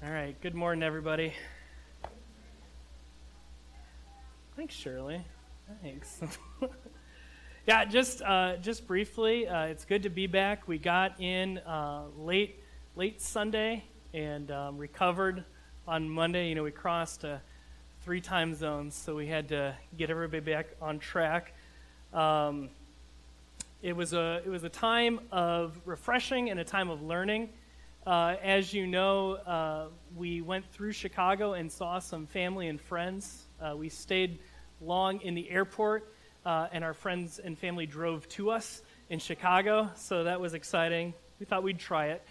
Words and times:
All 0.00 0.12
right. 0.12 0.40
Good 0.40 0.54
morning, 0.54 0.84
everybody. 0.84 1.32
Thanks, 4.54 4.72
Shirley. 4.72 5.24
Thanks. 5.82 6.20
yeah, 7.66 7.84
just 7.84 8.22
uh, 8.22 8.58
just 8.58 8.86
briefly, 8.86 9.48
uh, 9.48 9.64
it's 9.64 9.84
good 9.84 10.04
to 10.04 10.08
be 10.08 10.28
back. 10.28 10.68
We 10.68 10.78
got 10.78 11.20
in 11.20 11.58
uh, 11.58 12.04
late 12.16 12.62
late 12.94 13.20
Sunday 13.20 13.82
and 14.14 14.52
um, 14.52 14.78
recovered 14.78 15.42
on 15.88 16.08
Monday. 16.08 16.48
You 16.48 16.54
know, 16.54 16.62
we 16.62 16.70
crossed 16.70 17.24
three 18.02 18.20
time 18.20 18.54
zones, 18.54 18.94
so 18.94 19.16
we 19.16 19.26
had 19.26 19.48
to 19.48 19.74
get 19.96 20.10
everybody 20.10 20.52
back 20.52 20.68
on 20.80 21.00
track. 21.00 21.54
Um, 22.14 22.68
it 23.82 23.96
was 23.96 24.12
a 24.12 24.42
it 24.46 24.48
was 24.48 24.62
a 24.62 24.68
time 24.68 25.18
of 25.32 25.76
refreshing 25.84 26.50
and 26.50 26.60
a 26.60 26.64
time 26.64 26.88
of 26.88 27.02
learning. 27.02 27.48
Uh, 28.06 28.36
as 28.42 28.72
you 28.72 28.86
know, 28.86 29.32
uh, 29.32 29.86
we 30.16 30.40
went 30.40 30.64
through 30.72 30.92
Chicago 30.92 31.52
and 31.52 31.70
saw 31.70 31.98
some 31.98 32.26
family 32.26 32.68
and 32.68 32.80
friends. 32.80 33.44
Uh, 33.60 33.76
we 33.76 33.88
stayed 33.88 34.38
long 34.80 35.20
in 35.20 35.34
the 35.34 35.50
airport, 35.50 36.14
uh, 36.46 36.68
and 36.72 36.82
our 36.82 36.94
friends 36.94 37.38
and 37.38 37.58
family 37.58 37.84
drove 37.84 38.26
to 38.30 38.50
us 38.50 38.82
in 39.10 39.18
Chicago, 39.18 39.90
so 39.94 40.24
that 40.24 40.40
was 40.40 40.54
exciting. 40.54 41.12
We 41.38 41.44
thought 41.44 41.62
we'd 41.62 41.78
try 41.78 42.06
it. 42.06 42.22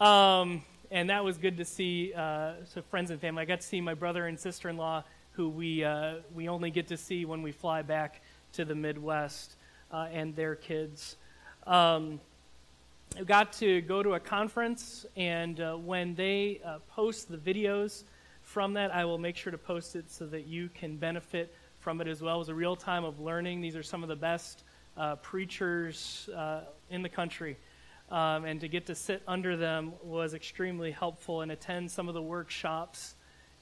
Um, 0.00 0.62
and 0.90 1.10
that 1.10 1.22
was 1.22 1.36
good 1.36 1.58
to 1.58 1.64
see 1.64 2.14
uh, 2.14 2.52
so 2.64 2.80
friends 2.80 3.10
and 3.10 3.20
family. 3.20 3.42
I 3.42 3.44
got 3.44 3.60
to 3.60 3.66
see 3.66 3.80
my 3.80 3.94
brother 3.94 4.26
and 4.26 4.38
sister 4.40 4.70
in 4.70 4.76
law, 4.78 5.04
who 5.32 5.50
we, 5.50 5.84
uh, 5.84 6.14
we 6.34 6.48
only 6.48 6.70
get 6.70 6.88
to 6.88 6.96
see 6.96 7.26
when 7.26 7.42
we 7.42 7.52
fly 7.52 7.82
back 7.82 8.22
to 8.52 8.64
the 8.64 8.74
Midwest, 8.74 9.56
and 9.92 10.34
their 10.34 10.54
kids. 10.54 11.16
Um, 11.66 12.20
I 13.14 13.22
got 13.22 13.52
to 13.54 13.80
go 13.80 14.02
to 14.02 14.14
a 14.14 14.20
conference, 14.20 15.06
and 15.16 15.60
uh, 15.60 15.74
when 15.74 16.14
they 16.14 16.60
uh, 16.64 16.78
post 16.88 17.30
the 17.30 17.38
videos 17.38 18.04
from 18.42 18.74
that, 18.74 18.94
I 18.94 19.04
will 19.04 19.18
make 19.18 19.36
sure 19.36 19.50
to 19.50 19.58
post 19.58 19.96
it 19.96 20.10
so 20.10 20.26
that 20.26 20.46
you 20.46 20.68
can 20.74 20.96
benefit 20.96 21.54
from 21.78 22.00
it 22.00 22.08
as 22.08 22.20
well. 22.20 22.36
It 22.36 22.38
was 22.40 22.48
a 22.48 22.54
real 22.54 22.76
time 22.76 23.04
of 23.04 23.20
learning. 23.20 23.60
These 23.60 23.76
are 23.76 23.82
some 23.82 24.02
of 24.02 24.08
the 24.08 24.16
best 24.16 24.64
uh, 24.96 25.16
preachers 25.16 26.28
uh, 26.36 26.62
in 26.90 27.02
the 27.02 27.08
country. 27.08 27.56
Um, 28.10 28.44
and 28.44 28.60
to 28.60 28.68
get 28.68 28.86
to 28.86 28.94
sit 28.94 29.22
under 29.26 29.56
them 29.56 29.92
was 30.02 30.34
extremely 30.34 30.90
helpful 30.90 31.40
and 31.40 31.50
attend 31.50 31.90
some 31.90 32.08
of 32.08 32.14
the 32.14 32.22
workshops 32.22 33.14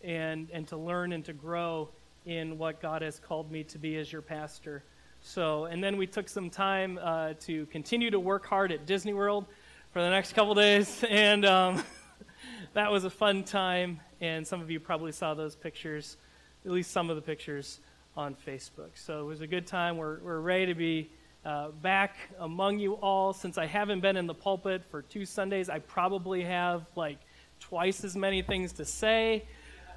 and, 0.03 0.51
and 0.53 0.67
to 0.69 0.77
learn 0.77 1.13
and 1.13 1.25
to 1.25 1.33
grow 1.33 1.89
in 2.27 2.59
what 2.59 2.83
God 2.83 3.03
has 3.03 3.19
called 3.19 3.51
me 3.51 3.65
to 3.65 3.79
be 3.79 3.97
as 3.97 4.13
your 4.13 4.23
pastor. 4.23 4.85
So, 5.27 5.65
and 5.65 5.83
then 5.83 5.97
we 5.97 6.07
took 6.07 6.29
some 6.29 6.51
time 6.51 6.99
uh, 7.03 7.33
to 7.41 7.65
continue 7.67 8.11
to 8.11 8.21
work 8.21 8.45
hard 8.45 8.71
at 8.71 8.85
Disney 8.85 9.15
World 9.15 9.47
for 9.91 10.03
the 10.03 10.11
next 10.11 10.35
couple 10.35 10.55
days, 10.55 11.03
and 11.11 11.47
um, 11.47 11.83
that 12.75 12.93
was 12.93 13.05
a 13.05 13.11
fun 13.11 13.43
time. 13.43 14.01
And 14.21 14.47
some 14.47 14.61
of 14.61 14.71
you 14.71 14.81
probably 14.81 15.13
saw 15.13 15.33
those 15.33 15.57
pictures, 15.57 16.19
at 16.67 16.71
least 16.71 16.91
some 16.91 17.09
of 17.09 17.17
the 17.17 17.23
pictures 17.23 17.81
on 18.19 18.37
Facebook. 18.47 18.91
So 18.97 19.23
it 19.23 19.25
was 19.25 19.41
a 19.41 19.47
good 19.47 19.67
time. 19.67 19.97
We're, 19.97 20.21
we're 20.21 20.41
ready 20.41 20.67
to 20.67 20.75
be 20.75 21.11
uh, 21.43 21.71
back 21.71 22.17
among 22.39 22.79
you 22.79 22.93
all. 22.93 23.33
Since 23.33 23.57
I 23.57 23.65
haven't 23.65 24.01
been 24.01 24.19
in 24.19 24.27
the 24.27 24.35
pulpit 24.35 24.83
for 24.91 25.01
two 25.01 25.25
Sundays, 25.25 25.71
I 25.71 25.79
probably 25.79 26.45
have 26.45 26.85
like 26.97 27.19
twice 27.61 28.05
as 28.05 28.15
many 28.15 28.43
things 28.43 28.75
to 28.75 28.85
say. 28.85 29.47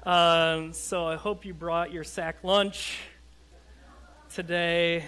Um, 0.04 0.72
so 0.72 1.06
I 1.06 1.16
hope 1.16 1.44
you 1.44 1.52
brought 1.52 1.92
your 1.92 2.04
sack 2.04 2.36
lunch 2.42 2.98
today. 4.30 5.04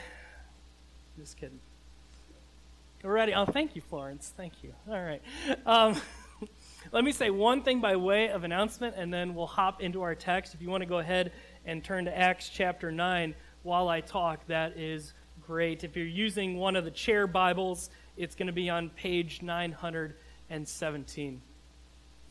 Just 1.18 1.36
kidding. 1.36 1.60
Ready. 3.02 3.34
Oh, 3.34 3.44
thank 3.44 3.76
you, 3.76 3.82
Florence. 3.82 4.32
Thank 4.36 4.62
you. 4.62 4.72
All 4.88 5.02
right. 5.02 5.22
Um, 5.66 6.00
let 6.92 7.04
me 7.04 7.12
say 7.12 7.30
one 7.30 7.62
thing 7.62 7.80
by 7.80 7.96
way 7.96 8.28
of 8.28 8.44
announcement, 8.44 8.94
and 8.96 9.12
then 9.12 9.34
we'll 9.34 9.46
hop 9.46 9.82
into 9.82 10.02
our 10.02 10.14
text. 10.14 10.54
If 10.54 10.62
you 10.62 10.70
want 10.70 10.82
to 10.82 10.86
go 10.86 10.98
ahead 10.98 11.32
and 11.64 11.84
turn 11.84 12.06
to 12.06 12.16
Acts 12.16 12.48
chapter 12.48 12.92
9 12.92 13.34
while 13.62 13.88
I 13.88 14.00
talk, 14.00 14.46
that 14.48 14.76
is 14.76 15.12
great. 15.46 15.84
If 15.84 15.96
you're 15.96 16.06
using 16.06 16.56
one 16.56 16.76
of 16.76 16.84
the 16.84 16.91
chair 16.91 17.26
Bibles, 17.26 17.91
it's 18.16 18.34
going 18.34 18.48
to 18.48 18.53
be 18.53 18.70
on 18.70 18.91
page 18.91 19.42
917. 19.42 21.42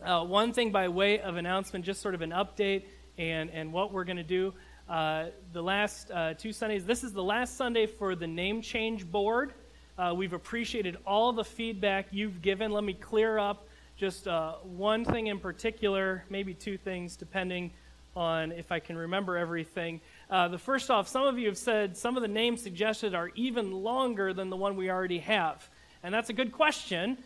Uh, 0.04 0.24
one 0.24 0.54
thing 0.54 0.72
by 0.72 0.88
way 0.88 1.20
of 1.20 1.36
announcement, 1.36 1.86
just 1.86 2.02
sort 2.02 2.16
of 2.16 2.22
an 2.22 2.32
update 2.32 2.84
and, 3.18 3.50
and 3.52 3.74
what 3.74 3.92
we're 3.92 4.06
going 4.06 4.18
to 4.18 4.24
do. 4.24 4.54
Uh, 4.90 5.26
the 5.54 5.62
last 5.62 6.10
uh, 6.10 6.34
two 6.34 6.52
Sundays. 6.52 6.84
This 6.84 7.04
is 7.04 7.14
the 7.14 7.22
last 7.22 7.58
Sunday 7.58 7.86
for 7.86 8.16
the 8.16 8.26
name 8.26 8.60
change 8.60 9.06
board. 9.06 9.54
Uh, 10.00 10.14
we've 10.16 10.34
appreciated 10.34 10.98
all 11.06 11.32
the 11.32 11.44
feedback 11.44 12.08
you've 12.10 12.42
given. 12.42 12.72
Let 12.72 12.84
me 12.84 12.94
clear 12.94 13.38
up 13.38 13.68
just 13.98 14.28
uh, 14.28 14.54
one 14.64 15.06
thing 15.06 15.28
in 15.28 15.40
particular, 15.40 16.24
maybe 16.32 16.56
two 16.56 16.76
things, 16.76 17.16
depending 17.16 17.70
on 18.16 18.52
if 18.52 18.72
I 18.72 18.80
can 18.80 18.98
remember 18.98 19.38
everything. 19.38 20.02
Uh, 20.28 20.48
the 20.48 20.58
first 20.58 20.90
off, 20.90 21.08
some 21.08 21.28
of 21.28 21.38
you 21.38 21.46
have 21.46 21.58
said 21.58 21.96
some 21.96 22.16
of 22.16 22.24
the 22.24 22.28
names 22.28 22.64
suggested 22.64 23.14
are 23.14 23.30
even 23.36 23.72
longer 23.72 24.34
than 24.34 24.50
the 24.50 24.58
one 24.58 24.76
we 24.76 24.90
already 24.90 25.20
have. 25.20 25.70
And 26.02 26.12
that's 26.12 26.32
a 26.32 26.34
good 26.34 26.52
question. 26.52 27.20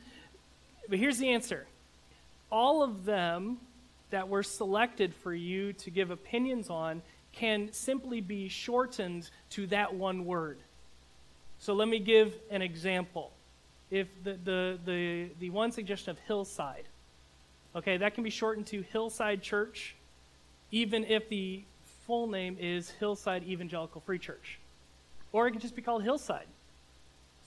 But 0.89 0.99
here's 0.99 1.17
the 1.17 1.29
answer 1.29 1.65
all 2.51 2.83
of 2.83 3.05
them 3.05 3.59
that 4.09 4.27
were 4.27 4.43
selected 4.43 5.13
for 5.15 5.33
you 5.33 5.71
to 5.71 5.89
give 5.89 6.11
opinions 6.11 6.69
on 6.69 7.01
can 7.33 7.71
simply 7.73 8.21
be 8.21 8.47
shortened 8.47 9.29
to 9.49 9.67
that 9.67 9.93
one 9.93 10.25
word. 10.25 10.59
So 11.59 11.73
let 11.73 11.87
me 11.87 11.99
give 11.99 12.33
an 12.49 12.61
example. 12.61 13.31
If 13.89 14.07
the, 14.23 14.33
the, 14.43 14.79
the, 14.85 15.29
the 15.39 15.49
one 15.49 15.71
suggestion 15.71 16.11
of 16.11 16.19
hillside, 16.19 16.85
okay, 17.75 17.97
that 17.97 18.15
can 18.15 18.23
be 18.23 18.29
shortened 18.29 18.67
to 18.67 18.81
Hillside 18.81 19.41
Church, 19.41 19.95
even 20.71 21.03
if 21.05 21.29
the 21.29 21.63
full 22.05 22.27
name 22.27 22.57
is 22.59 22.89
Hillside 22.91 23.43
Evangelical 23.43 24.01
Free 24.01 24.19
Church. 24.19 24.59
Or 25.31 25.47
it 25.47 25.51
can 25.51 25.61
just 25.61 25.75
be 25.75 25.81
called 25.81 26.03
Hillside. 26.03 26.47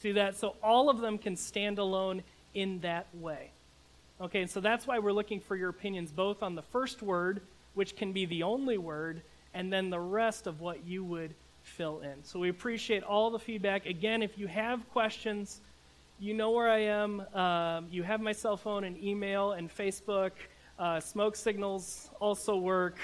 See 0.01 0.13
that? 0.13 0.37
So 0.37 0.57
all 0.63 0.91
of 0.91 0.99
them 0.99 1.19
can 1.19 1.37
stand 1.37 1.79
alone 1.79 2.23
in 2.55 2.81
that 2.81 3.07
way. 3.15 3.51
Okay, 4.21 4.47
so 4.47 4.61
that's 4.61 4.87
why 4.87 4.99
we're 4.99 5.13
looking 5.13 5.41
for 5.41 5.57
your 5.57 5.69
opinions 5.69 6.11
both 6.11 6.43
on 6.43 6.55
the 6.55 6.63
first 6.63 7.03
word, 7.03 7.43
which 7.75 7.97
can 7.97 8.13
be 8.13 8.25
the 8.25 8.43
only 8.43 8.79
word, 8.79 9.21
and 9.56 9.72
then 9.72 9.89
the 9.89 9.99
rest 9.99 10.47
of 10.47 10.61
what 10.61 10.87
you 10.87 11.03
would 11.03 11.34
fill 11.62 12.00
in. 12.00 12.22
So 12.22 12.39
we 12.39 12.50
appreciate 12.50 13.03
all 13.03 13.31
the 13.31 13.39
feedback. 13.39 13.87
Again, 13.87 14.22
if 14.22 14.37
you 14.37 14.47
have 14.47 14.87
questions, 14.91 15.62
you 16.21 16.34
know 16.34 16.50
where 16.50 16.69
I 16.69 16.81
am. 16.81 17.22
Um, 17.34 17.87
you 17.91 18.03
have 18.03 18.21
my 18.21 18.33
cell 18.33 18.59
phone 18.59 18.84
and 18.84 19.03
email 19.03 19.53
and 19.53 19.75
Facebook. 19.75 20.33
Uh, 20.78 21.00
smoke 21.00 21.37
signals 21.37 22.11
also 22.21 22.56
work. 22.56 22.99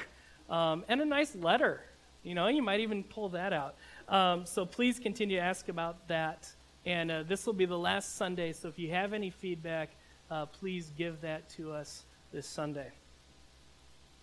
Um, 0.50 0.84
and 0.88 1.00
a 1.00 1.06
nice 1.06 1.34
letter. 1.34 1.80
You 2.22 2.34
know, 2.34 2.46
you 2.48 2.62
might 2.62 2.80
even 2.80 3.02
pull 3.02 3.30
that 3.30 3.54
out. 3.54 3.74
Um, 4.10 4.44
so 4.44 4.66
please 4.66 4.98
continue 4.98 5.38
to 5.38 5.42
ask 5.42 5.70
about 5.70 6.06
that. 6.08 6.50
And 6.84 7.10
uh, 7.10 7.22
this 7.22 7.46
will 7.46 7.54
be 7.54 7.64
the 7.64 7.78
last 7.78 8.16
Sunday, 8.16 8.52
so 8.52 8.68
if 8.68 8.78
you 8.78 8.90
have 8.90 9.14
any 9.14 9.30
feedback, 9.30 9.88
uh, 10.30 10.46
please 10.46 10.92
give 10.98 11.20
that 11.22 11.48
to 11.50 11.72
us 11.72 12.04
this 12.30 12.46
Sunday. 12.46 12.90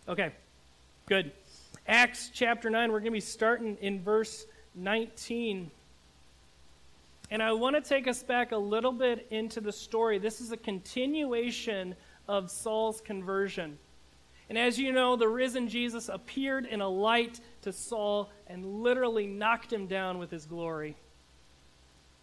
Okay, 0.07 0.31
good. 1.07 1.31
Acts 1.89 2.29
chapter 2.31 2.69
9, 2.69 2.91
we're 2.91 2.99
going 2.99 3.05
to 3.05 3.11
be 3.11 3.19
starting 3.19 3.75
in 3.81 4.03
verse 4.03 4.45
19. 4.75 5.71
And 7.31 7.41
I 7.41 7.51
want 7.53 7.75
to 7.77 7.81
take 7.81 8.07
us 8.07 8.21
back 8.21 8.51
a 8.51 8.57
little 8.57 8.91
bit 8.91 9.25
into 9.31 9.59
the 9.59 9.71
story. 9.71 10.19
This 10.19 10.39
is 10.39 10.51
a 10.51 10.57
continuation 10.57 11.95
of 12.27 12.51
Saul's 12.51 13.01
conversion. 13.01 13.79
And 14.49 14.57
as 14.59 14.77
you 14.77 14.91
know, 14.91 15.15
the 15.15 15.27
risen 15.27 15.67
Jesus 15.67 16.09
appeared 16.09 16.67
in 16.67 16.79
a 16.79 16.87
light 16.87 17.39
to 17.63 17.73
Saul 17.73 18.29
and 18.45 18.83
literally 18.83 19.25
knocked 19.25 19.73
him 19.73 19.87
down 19.87 20.19
with 20.19 20.29
his 20.29 20.45
glory. 20.45 20.95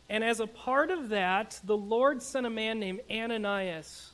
And 0.09 0.23
as 0.23 0.39
a 0.39 0.47
part 0.47 0.93
of 0.93 1.09
that, 1.09 1.59
the 1.65 1.77
Lord 1.77 2.23
sent 2.23 2.47
a 2.47 2.51
man 2.51 2.79
named 2.79 3.01
Ananias 3.11 4.13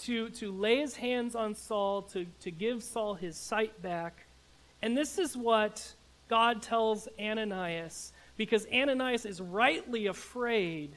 to, 0.00 0.28
to 0.28 0.52
lay 0.52 0.80
his 0.80 0.96
hands 0.96 1.34
on 1.34 1.54
Saul, 1.54 2.02
to, 2.02 2.26
to 2.40 2.50
give 2.50 2.82
Saul 2.82 3.14
his 3.14 3.38
sight 3.38 3.80
back. 3.80 4.26
And 4.82 4.96
this 4.96 5.18
is 5.18 5.36
what 5.36 5.94
God 6.28 6.62
tells 6.62 7.08
Ananias, 7.20 8.12
because 8.36 8.66
Ananias 8.72 9.24
is 9.24 9.40
rightly 9.40 10.06
afraid 10.06 10.96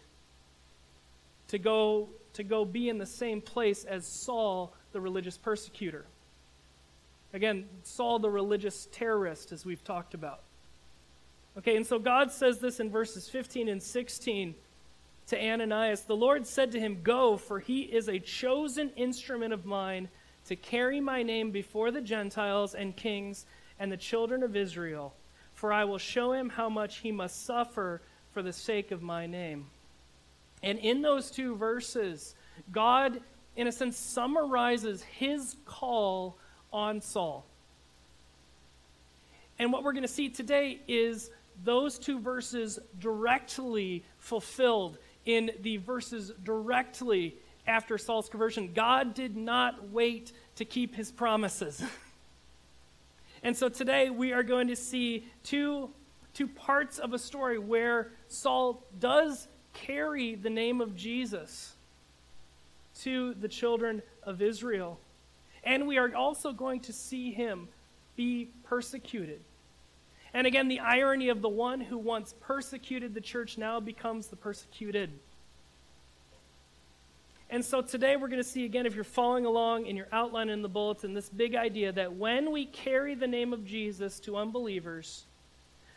to 1.49 1.59
go, 1.59 2.09
to 2.33 2.43
go 2.43 2.65
be 2.65 2.89
in 2.89 2.97
the 2.97 3.05
same 3.05 3.41
place 3.41 3.83
as 3.83 4.05
Saul, 4.05 4.73
the 4.91 4.99
religious 4.99 5.37
persecutor. 5.37 6.05
Again, 7.33 7.65
Saul, 7.83 8.19
the 8.19 8.29
religious 8.29 8.87
terrorist, 8.91 9.51
as 9.51 9.65
we've 9.65 9.83
talked 9.83 10.13
about. 10.13 10.41
Okay, 11.57 11.75
and 11.75 11.85
so 11.85 11.99
God 11.99 12.31
says 12.31 12.59
this 12.59 12.79
in 12.79 12.89
verses 12.89 13.29
15 13.29 13.69
and 13.69 13.81
16 13.81 14.55
to 15.27 15.41
Ananias 15.41 16.01
The 16.01 16.15
Lord 16.15 16.45
said 16.45 16.71
to 16.71 16.79
him, 16.79 17.01
Go, 17.03 17.37
for 17.37 17.59
he 17.59 17.81
is 17.81 18.07
a 18.07 18.19
chosen 18.19 18.89
instrument 18.95 19.53
of 19.53 19.65
mine 19.65 20.09
to 20.47 20.55
carry 20.55 20.99
my 20.99 21.23
name 21.23 21.51
before 21.51 21.91
the 21.91 22.01
Gentiles 22.01 22.73
and 22.73 22.95
kings 22.95 23.45
and 23.79 23.91
the 23.91 23.97
children 23.97 24.43
of 24.43 24.55
Israel, 24.55 25.13
for 25.53 25.71
I 25.71 25.83
will 25.85 25.97
show 25.97 26.33
him 26.33 26.49
how 26.49 26.69
much 26.69 26.97
he 26.97 27.11
must 27.11 27.45
suffer 27.45 28.01
for 28.31 28.41
the 28.41 28.53
sake 28.53 28.91
of 28.91 29.01
my 29.01 29.25
name. 29.25 29.67
And 30.63 30.79
in 30.79 31.01
those 31.01 31.29
two 31.31 31.55
verses, 31.55 32.35
God 32.71 33.21
in 33.55 33.67
a 33.67 33.71
sense, 33.71 33.97
summarizes 33.97 35.01
his 35.03 35.55
call 35.65 36.37
on 36.73 37.01
Saul. 37.01 37.45
And 39.57 39.71
what 39.71 39.83
we're 39.83 39.93
going 39.93 40.03
to 40.03 40.07
see 40.07 40.29
today 40.29 40.81
is 40.87 41.29
those 41.63 41.97
two 41.97 42.19
verses 42.19 42.79
directly 42.99 44.03
fulfilled 44.17 44.97
in 45.25 45.51
the 45.61 45.77
verses 45.77 46.33
directly 46.43 47.35
after 47.65 47.97
Saul's 47.97 48.27
conversion. 48.27 48.73
God 48.73 49.13
did 49.13 49.37
not 49.37 49.89
wait 49.89 50.33
to 50.57 50.65
keep 50.65 50.93
his 50.93 51.11
promises. 51.11 51.81
and 53.45 53.55
so 53.55 53.69
today 53.69 54.09
we 54.09 54.33
are 54.33 54.41
going 54.41 54.69
to 54.69 54.75
see 54.75 55.27
two, 55.43 55.91
two 56.33 56.47
parts 56.47 56.97
of 56.97 57.13
a 57.13 57.19
story 57.19 57.59
where 57.59 58.09
Saul 58.27 58.83
does 58.99 59.47
carry 59.71 60.33
the 60.33 60.49
name 60.49 60.81
of 60.81 60.95
Jesus 60.95 61.75
to 63.01 63.35
the 63.35 63.47
children 63.47 64.01
of 64.23 64.41
Israel. 64.41 64.99
And 65.63 65.85
we 65.85 65.99
are 65.99 66.15
also 66.15 66.53
going 66.53 66.79
to 66.81 66.93
see 66.93 67.33
him 67.33 67.67
be 68.15 68.49
persecuted. 68.63 69.41
And 70.33 70.47
again, 70.47 70.67
the 70.67 70.79
irony 70.79 71.29
of 71.29 71.43
the 71.43 71.47
one 71.47 71.81
who 71.81 71.99
once 71.99 72.33
persecuted 72.41 73.13
the 73.13 73.21
church 73.21 73.59
now 73.59 73.79
becomes 73.79 74.25
the 74.25 74.35
persecuted. 74.35 75.11
And 77.55 77.63
so 77.63 77.81
today 77.81 78.17
we're 78.17 78.27
going 78.27 78.43
to 78.43 78.49
see 78.49 78.65
again, 78.65 78.85
if 78.85 78.95
you're 78.95 79.05
following 79.05 79.45
along 79.45 79.85
in 79.85 79.95
your 79.95 80.09
outline 80.11 80.49
in 80.49 80.61
the 80.61 80.67
bulletin, 80.67 81.13
this 81.13 81.29
big 81.29 81.55
idea 81.55 81.89
that 81.93 82.13
when 82.13 82.51
we 82.51 82.65
carry 82.65 83.15
the 83.15 83.27
name 83.27 83.53
of 83.53 83.65
Jesus 83.65 84.19
to 84.19 84.35
unbelievers, 84.35 85.23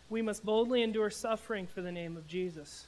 we 0.09 0.23
must 0.23 0.45
boldly 0.47 0.85
endure 0.85 1.11
suffering 1.11 1.67
for 1.67 1.83
the 1.83 1.91
name 1.91 2.17
of 2.17 2.29
Jesus. 2.29 2.87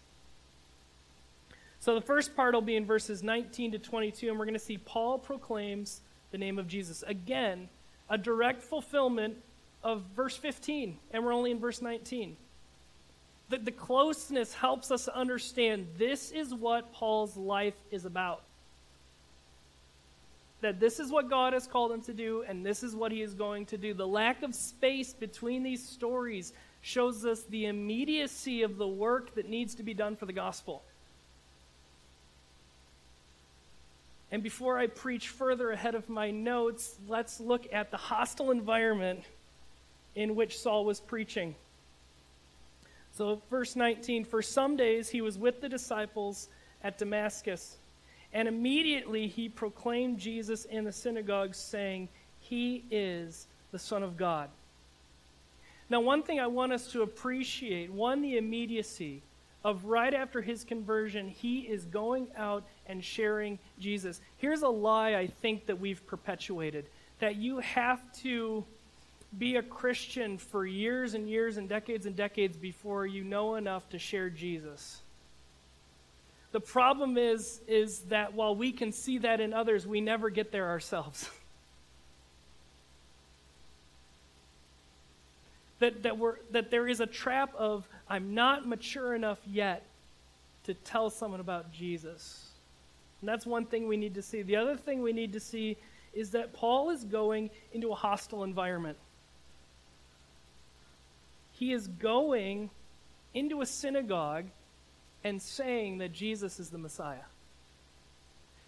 So 1.80 1.96
the 1.96 2.00
first 2.00 2.36
part 2.36 2.54
will 2.54 2.60
be 2.60 2.76
in 2.76 2.86
verses 2.86 3.24
19 3.24 3.72
to 3.72 3.80
22, 3.80 4.28
and 4.28 4.38
we're 4.38 4.44
going 4.44 4.52
to 4.52 4.60
see 4.60 4.78
Paul 4.78 5.18
proclaims 5.18 6.00
the 6.30 6.38
name 6.38 6.56
of 6.56 6.68
Jesus. 6.68 7.02
Again, 7.08 7.68
a 8.08 8.16
direct 8.16 8.62
fulfillment 8.62 9.36
of 9.82 10.04
verse 10.14 10.36
15, 10.36 10.96
and 11.10 11.24
we're 11.24 11.34
only 11.34 11.50
in 11.50 11.58
verse 11.58 11.82
19. 11.82 12.36
The, 13.48 13.58
the 13.58 13.72
closeness 13.72 14.54
helps 14.54 14.92
us 14.92 15.08
understand 15.08 15.88
this 15.98 16.30
is 16.30 16.54
what 16.54 16.92
Paul's 16.92 17.36
life 17.36 17.74
is 17.90 18.04
about. 18.04 18.42
That 20.60 20.78
this 20.78 21.00
is 21.00 21.10
what 21.10 21.30
God 21.30 21.52
has 21.52 21.66
called 21.66 21.92
him 21.92 22.02
to 22.02 22.12
do, 22.12 22.44
and 22.46 22.64
this 22.64 22.82
is 22.82 22.94
what 22.94 23.12
he 23.12 23.22
is 23.22 23.34
going 23.34 23.66
to 23.66 23.78
do. 23.78 23.94
The 23.94 24.06
lack 24.06 24.42
of 24.42 24.54
space 24.54 25.14
between 25.14 25.62
these 25.62 25.86
stories 25.86 26.52
shows 26.82 27.24
us 27.24 27.42
the 27.44 27.66
immediacy 27.66 28.62
of 28.62 28.76
the 28.76 28.88
work 28.88 29.34
that 29.34 29.48
needs 29.48 29.74
to 29.76 29.82
be 29.82 29.94
done 29.94 30.16
for 30.16 30.26
the 30.26 30.32
gospel. 30.32 30.82
And 34.32 34.42
before 34.42 34.78
I 34.78 34.86
preach 34.86 35.28
further 35.28 35.72
ahead 35.72 35.94
of 35.94 36.08
my 36.08 36.30
notes, 36.30 36.96
let's 37.08 37.40
look 37.40 37.66
at 37.72 37.90
the 37.90 37.96
hostile 37.96 38.50
environment 38.50 39.24
in 40.14 40.36
which 40.36 40.58
Saul 40.58 40.84
was 40.84 41.00
preaching. 41.00 41.54
So, 43.12 43.42
verse 43.50 43.74
19 43.74 44.24
For 44.24 44.40
some 44.40 44.76
days 44.76 45.08
he 45.08 45.20
was 45.20 45.36
with 45.36 45.60
the 45.60 45.68
disciples 45.68 46.48
at 46.82 46.96
Damascus, 46.96 47.76
and 48.32 48.46
immediately 48.46 49.26
he 49.26 49.48
proclaimed 49.48 50.18
Jesus 50.18 50.64
in 50.64 50.84
the 50.84 50.92
synagogue, 50.92 51.54
saying, 51.54 52.08
He 52.38 52.84
is 52.90 53.46
the 53.72 53.78
Son 53.78 54.02
of 54.02 54.16
God. 54.16 54.48
Now, 55.88 56.00
one 56.00 56.22
thing 56.22 56.38
I 56.38 56.46
want 56.46 56.72
us 56.72 56.92
to 56.92 57.02
appreciate 57.02 57.90
one, 57.90 58.22
the 58.22 58.36
immediacy 58.36 59.22
of 59.64 59.84
right 59.84 60.14
after 60.14 60.40
his 60.40 60.64
conversion, 60.64 61.28
he 61.28 61.60
is 61.60 61.84
going 61.84 62.28
out 62.36 62.64
and 62.86 63.04
sharing 63.04 63.58
Jesus. 63.78 64.20
Here's 64.36 64.62
a 64.62 64.68
lie 64.68 65.16
I 65.16 65.26
think 65.26 65.66
that 65.66 65.80
we've 65.80 66.04
perpetuated 66.06 66.86
that 67.18 67.36
you 67.36 67.58
have 67.58 68.00
to 68.14 68.64
be 69.38 69.56
a 69.56 69.62
Christian 69.62 70.38
for 70.38 70.66
years 70.66 71.14
and 71.14 71.28
years 71.28 71.56
and 71.56 71.68
decades 71.68 72.06
and 72.06 72.16
decades 72.16 72.56
before 72.56 73.06
you 73.06 73.22
know 73.22 73.54
enough 73.56 73.88
to 73.90 73.98
share 73.98 74.30
Jesus. 74.30 75.02
The 76.52 76.60
problem 76.60 77.16
is, 77.16 77.60
is 77.68 78.00
that 78.08 78.34
while 78.34 78.56
we 78.56 78.72
can 78.72 78.92
see 78.92 79.18
that 79.18 79.40
in 79.40 79.52
others, 79.52 79.86
we 79.86 80.00
never 80.00 80.30
get 80.30 80.50
there 80.50 80.68
ourselves. 80.68 81.30
that, 85.78 86.02
that, 86.02 86.18
we're, 86.18 86.36
that 86.50 86.70
there 86.70 86.88
is 86.88 87.00
a 87.00 87.06
trap 87.06 87.54
of, 87.54 87.86
I'm 88.08 88.34
not 88.34 88.66
mature 88.66 89.14
enough 89.14 89.38
yet 89.46 89.84
to 90.64 90.74
tell 90.74 91.08
someone 91.08 91.40
about 91.40 91.72
Jesus. 91.72 92.50
And 93.20 93.28
that's 93.28 93.46
one 93.46 93.64
thing 93.64 93.86
we 93.86 93.96
need 93.96 94.14
to 94.14 94.22
see. 94.22 94.42
The 94.42 94.56
other 94.56 94.76
thing 94.76 95.02
we 95.02 95.12
need 95.12 95.32
to 95.34 95.40
see 95.40 95.76
is 96.12 96.30
that 96.30 96.52
Paul 96.52 96.90
is 96.90 97.04
going 97.04 97.50
into 97.72 97.92
a 97.92 97.94
hostile 97.94 98.42
environment. 98.42 98.98
He 101.52 101.72
is 101.72 101.86
going 101.86 102.70
into 103.34 103.60
a 103.60 103.66
synagogue 103.66 104.46
and 105.24 105.40
saying 105.40 105.98
that 105.98 106.12
Jesus 106.12 106.58
is 106.60 106.70
the 106.70 106.78
Messiah. 106.78 107.18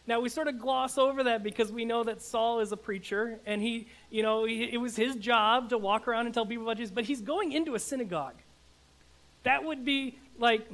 Now 0.06 0.20
we 0.20 0.28
sort 0.28 0.48
of 0.48 0.58
gloss 0.58 0.98
over 0.98 1.24
that 1.24 1.42
because 1.44 1.70
we 1.70 1.84
know 1.84 2.02
that 2.02 2.20
Saul 2.20 2.60
is 2.60 2.72
a 2.72 2.76
preacher 2.76 3.38
and 3.46 3.62
he, 3.62 3.86
you 4.10 4.22
know, 4.22 4.44
he, 4.44 4.64
it 4.64 4.78
was 4.78 4.96
his 4.96 5.14
job 5.14 5.68
to 5.70 5.78
walk 5.78 6.08
around 6.08 6.26
and 6.26 6.34
tell 6.34 6.44
people 6.44 6.64
about 6.64 6.76
Jesus, 6.76 6.92
but 6.92 7.04
he's 7.04 7.20
going 7.20 7.52
into 7.52 7.74
a 7.74 7.78
synagogue. 7.78 8.34
That 9.44 9.64
would 9.64 9.84
be 9.84 10.18
like 10.38 10.68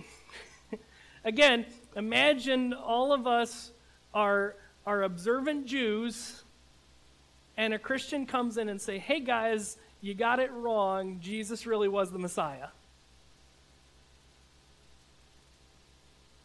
again, 1.24 1.66
imagine 1.94 2.72
all 2.72 3.12
of 3.12 3.26
us 3.26 3.70
are 4.14 4.54
are 4.86 5.02
observant 5.02 5.66
Jews 5.66 6.42
and 7.58 7.74
a 7.74 7.78
Christian 7.78 8.24
comes 8.24 8.56
in 8.56 8.70
and 8.70 8.80
say, 8.80 8.98
"Hey 8.98 9.20
guys, 9.20 9.76
you 10.00 10.14
got 10.14 10.38
it 10.38 10.50
wrong. 10.52 11.18
Jesus 11.20 11.66
really 11.66 11.88
was 11.88 12.10
the 12.10 12.18
Messiah." 12.18 12.68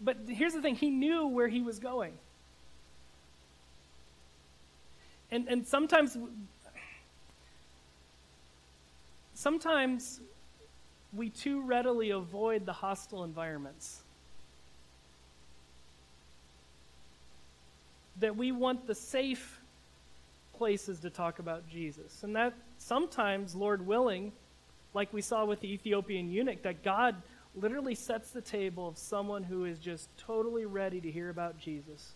But 0.04 0.18
here's 0.28 0.54
the 0.54 0.62
thing, 0.62 0.76
he 0.76 0.90
knew 0.90 1.28
where 1.28 1.48
he 1.48 1.62
was 1.62 1.80
going. 1.80 2.14
And, 5.32 5.48
and 5.48 5.66
sometimes, 5.66 6.18
sometimes 9.34 10.20
we 11.16 11.30
too 11.30 11.62
readily 11.62 12.10
avoid 12.10 12.66
the 12.66 12.74
hostile 12.74 13.24
environments. 13.24 14.02
That 18.20 18.36
we 18.36 18.52
want 18.52 18.86
the 18.86 18.96
safe 18.96 19.60
places 20.58 21.00
to 21.00 21.10
talk 21.10 21.40
about 21.40 21.68
Jesus. 21.70 22.24
And 22.24 22.36
that 22.36 22.54
sometimes, 22.78 23.56
Lord 23.56 23.88
willing, 23.88 24.34
like 24.94 25.12
we 25.14 25.22
saw 25.22 25.46
with 25.46 25.62
the 25.62 25.72
Ethiopian 25.72 26.30
eunuch, 26.30 26.62
that 26.64 26.84
God 26.84 27.16
literally 27.56 27.96
sets 27.96 28.32
the 28.32 28.42
table 28.42 28.88
of 28.88 28.98
someone 28.98 29.44
who 29.44 29.66
is 29.66 29.80
just 29.80 30.10
totally 30.18 30.66
ready 30.66 31.00
to 31.02 31.12
hear 31.12 31.30
about 31.30 31.60
Jesus. 31.60 32.14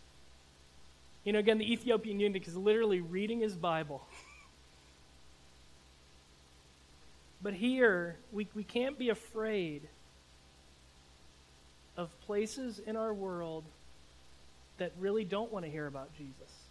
You 1.23 1.33
know, 1.33 1.39
again, 1.39 1.57
the 1.57 1.71
Ethiopian 1.71 2.19
eunuch 2.19 2.47
is 2.47 2.55
literally 2.55 3.01
reading 3.01 3.41
his 3.41 3.55
Bible. 3.55 4.07
but 7.41 7.53
here, 7.53 8.15
we, 8.31 8.47
we 8.55 8.63
can't 8.63 8.97
be 8.97 9.09
afraid 9.09 9.81
of 11.97 12.09
places 12.21 12.79
in 12.79 12.95
our 12.95 13.13
world 13.13 13.65
that 14.77 14.91
really 14.99 15.25
don't 15.25 15.51
want 15.51 15.65
to 15.65 15.71
hear 15.71 15.87
about 15.87 16.15
Jesus. 16.17 16.66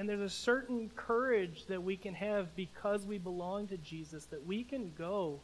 And 0.00 0.08
there's 0.08 0.22
a 0.22 0.30
certain 0.30 0.90
courage 0.96 1.66
that 1.66 1.82
we 1.82 1.94
can 1.94 2.14
have 2.14 2.56
because 2.56 3.04
we 3.04 3.18
belong 3.18 3.66
to 3.66 3.76
Jesus 3.76 4.24
that 4.30 4.46
we 4.46 4.64
can 4.64 4.94
go 4.96 5.40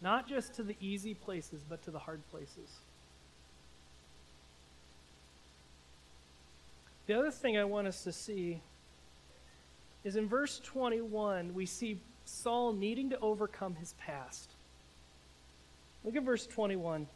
not 0.00 0.28
just 0.28 0.54
to 0.54 0.62
the 0.62 0.76
easy 0.80 1.14
places, 1.14 1.64
but 1.68 1.82
to 1.82 1.90
the 1.90 1.98
hard 1.98 2.20
places. 2.30 2.78
The 7.08 7.14
other 7.14 7.32
thing 7.32 7.58
I 7.58 7.64
want 7.64 7.88
us 7.88 8.04
to 8.04 8.12
see 8.12 8.62
is 10.04 10.14
in 10.14 10.28
verse 10.28 10.60
21, 10.60 11.52
we 11.52 11.66
see 11.66 11.98
Saul 12.24 12.72
needing 12.74 13.10
to 13.10 13.18
overcome 13.18 13.74
his 13.74 13.94
past. 13.94 14.52
Look 16.04 16.14
at 16.14 16.22
verse 16.22 16.46
21. 16.46 17.08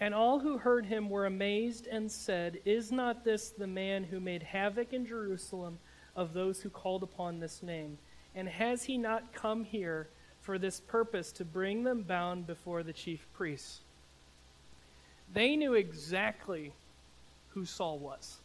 And 0.00 0.14
all 0.14 0.38
who 0.38 0.56
heard 0.56 0.86
him 0.86 1.10
were 1.10 1.26
amazed 1.26 1.86
and 1.86 2.10
said, 2.10 2.58
Is 2.64 2.90
not 2.90 3.22
this 3.22 3.50
the 3.50 3.66
man 3.66 4.04
who 4.04 4.18
made 4.18 4.42
havoc 4.42 4.94
in 4.94 5.04
Jerusalem 5.04 5.78
of 6.16 6.32
those 6.32 6.62
who 6.62 6.70
called 6.70 7.02
upon 7.02 7.38
this 7.38 7.62
name? 7.62 7.98
And 8.34 8.48
has 8.48 8.84
he 8.84 8.96
not 8.96 9.34
come 9.34 9.62
here 9.62 10.08
for 10.40 10.58
this 10.58 10.80
purpose 10.80 11.32
to 11.32 11.44
bring 11.44 11.84
them 11.84 12.02
bound 12.02 12.46
before 12.46 12.82
the 12.82 12.94
chief 12.94 13.26
priests? 13.34 13.80
They 15.34 15.54
knew 15.54 15.74
exactly 15.74 16.72
who 17.50 17.66
Saul 17.66 17.98
was. 17.98 18.38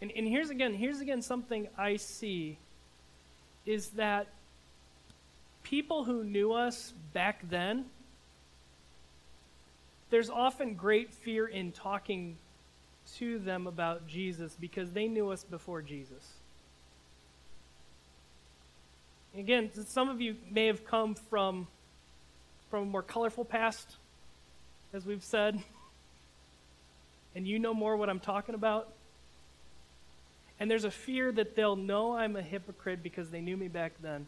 And, 0.00 0.10
and 0.16 0.26
here's 0.26 0.48
again, 0.48 0.72
here's 0.72 1.00
again 1.00 1.20
something 1.20 1.68
I 1.76 1.96
see 1.96 2.58
is 3.66 3.90
that 3.90 4.26
people 5.62 6.04
who 6.04 6.24
knew 6.24 6.52
us 6.52 6.94
back 7.12 7.40
then 7.48 7.84
there's 10.12 10.28
often 10.28 10.74
great 10.74 11.10
fear 11.10 11.46
in 11.46 11.72
talking 11.72 12.36
to 13.16 13.38
them 13.38 13.66
about 13.66 14.06
Jesus 14.06 14.54
because 14.60 14.92
they 14.92 15.08
knew 15.08 15.30
us 15.30 15.42
before 15.42 15.80
Jesus. 15.80 16.34
Again, 19.34 19.70
some 19.86 20.10
of 20.10 20.20
you 20.20 20.36
may 20.50 20.66
have 20.66 20.84
come 20.84 21.14
from, 21.14 21.66
from 22.68 22.82
a 22.82 22.86
more 22.86 23.02
colorful 23.02 23.46
past, 23.46 23.96
as 24.92 25.06
we've 25.06 25.24
said, 25.24 25.58
and 27.34 27.48
you 27.48 27.58
know 27.58 27.72
more 27.72 27.96
what 27.96 28.10
I'm 28.10 28.20
talking 28.20 28.54
about. 28.54 28.92
And 30.60 30.70
there's 30.70 30.84
a 30.84 30.90
fear 30.90 31.32
that 31.32 31.56
they'll 31.56 31.74
know 31.74 32.18
I'm 32.18 32.36
a 32.36 32.42
hypocrite 32.42 33.02
because 33.02 33.30
they 33.30 33.40
knew 33.40 33.56
me 33.56 33.68
back 33.68 33.92
then. 34.02 34.26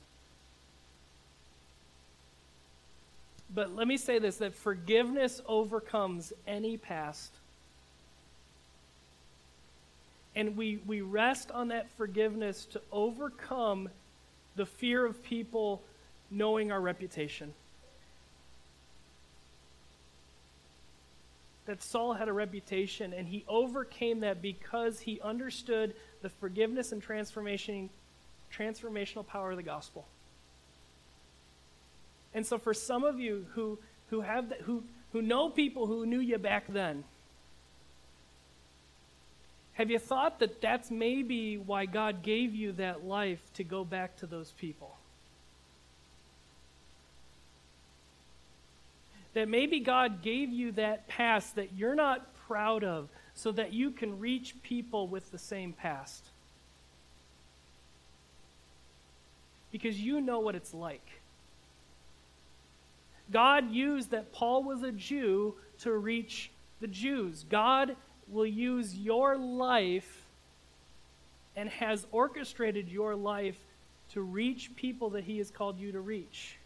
But 3.55 3.75
let 3.77 3.87
me 3.87 3.97
say 3.97 4.19
this 4.19 4.39
that 4.39 4.55
forgiveness 4.55 5.41
overcomes 5.47 6.33
any 6.47 6.77
past. 6.77 7.33
And 10.37 10.57
we, 10.57 10.81
we 10.85 11.01
rest 11.01 11.53
on 11.53 11.69
that 11.69 11.89
forgiveness 11.97 12.65
to 12.73 12.81
overcome 12.91 13.89
the 14.57 14.67
fear 14.67 15.07
of 15.07 15.23
people 15.23 15.81
knowing 16.31 16.73
our 16.73 16.81
reputation. 16.81 17.55
That 21.67 21.83
Saul 21.83 22.15
had 22.15 22.29
a 22.29 22.33
reputation, 22.33 23.13
and 23.13 23.29
he 23.29 23.45
overcame 23.49 24.21
that 24.21 24.43
because 24.43 25.01
he 25.01 25.21
understood 25.21 25.95
the 26.21 26.29
forgiveness 26.29 26.91
and 26.91 27.01
transformation, 27.01 27.89
transformational 28.53 29.25
power 29.25 29.53
of 29.53 29.57
the 29.57 29.63
gospel. 29.63 30.05
And 32.35 32.45
so, 32.45 32.59
for 32.59 32.75
some 32.75 33.05
of 33.05 33.21
you 33.21 33.47
who, 33.55 33.79
who, 34.09 34.21
have 34.21 34.49
the, 34.49 34.57
who, 34.57 34.83
who 35.13 35.23
know 35.23 35.49
people 35.49 35.87
who 35.87 36.05
knew 36.05 36.19
you 36.19 36.37
back 36.37 36.65
then, 36.69 37.05
have 39.75 39.91
you 39.91 39.99
thought 39.99 40.41
that 40.41 40.61
that's 40.61 40.91
maybe 40.91 41.57
why 41.57 41.87
God 41.87 42.23
gave 42.23 42.55
you 42.55 42.73
that 42.73 43.05
life 43.05 43.41
to 43.55 43.65
go 43.65 43.85
back 43.85 44.17
to 44.19 44.27
those 44.27 44.53
people? 44.53 44.97
That 49.35 49.49
maybe 49.49 49.81
God 49.81 50.23
gave 50.23 50.51
you 50.51 50.73
that 50.73 51.09
past 51.09 51.57
that 51.57 51.73
you're 51.77 51.97
not 51.97 52.35
proud 52.47 52.85
of 52.85 53.09
so 53.35 53.51
that 53.51 53.73
you 53.73 53.91
can 53.91 54.21
reach 54.21 54.55
people 54.63 55.09
with 55.09 55.31
the 55.33 55.39
same 55.39 55.73
past. 55.73 56.25
Because 59.73 60.01
you 60.01 60.21
know 60.21 60.39
what 60.39 60.55
it's 60.55 60.73
like. 60.73 61.21
God 63.31 63.71
used 63.71 64.11
that 64.11 64.33
Paul 64.33 64.63
was 64.63 64.83
a 64.83 64.93
Jew 64.93 65.55
to 65.81 65.93
reach 65.93 66.51
the 66.81 66.87
Jews. 66.87 67.45
God 67.49 67.97
will 68.29 68.47
use 68.47 68.95
your 68.95 69.37
life 69.37 70.27
and 71.57 71.69
has 71.69 72.07
orchestrated 72.13 72.89
your 72.89 73.15
life 73.15 73.59
to 74.13 74.21
reach 74.21 74.75
people 74.77 75.11
that 75.11 75.25
He 75.25 75.39
has 75.39 75.51
called 75.51 75.79
you 75.79 75.93
to 75.93 76.01
reach. 76.01 76.57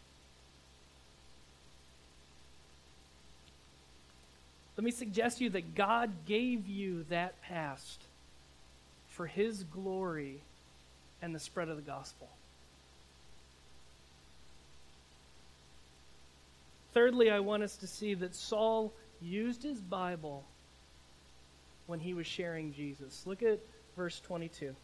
Let 4.77 4.83
me 4.83 4.91
suggest 4.91 5.39
to 5.39 5.45
you 5.45 5.49
that 5.51 5.75
God 5.75 6.11
gave 6.25 6.67
you 6.67 7.05
that 7.09 7.41
past 7.41 8.01
for 9.09 9.27
His 9.27 9.63
glory 9.63 10.39
and 11.21 11.35
the 11.35 11.39
spread 11.39 11.69
of 11.69 11.75
the 11.75 11.81
gospel. 11.81 12.29
Thirdly, 16.99 17.31
I 17.31 17.39
want 17.39 17.63
us 17.63 17.77
to 17.77 17.87
see 17.87 18.13
that 18.15 18.35
Saul 18.35 18.91
used 19.21 19.63
his 19.63 19.79
Bible 19.79 20.43
when 21.87 21.97
he 21.97 22.13
was 22.13 22.27
sharing 22.27 22.73
Jesus. 22.73 23.23
Look 23.25 23.41
at 23.41 23.61
verse 23.95 24.19
22. 24.19 24.75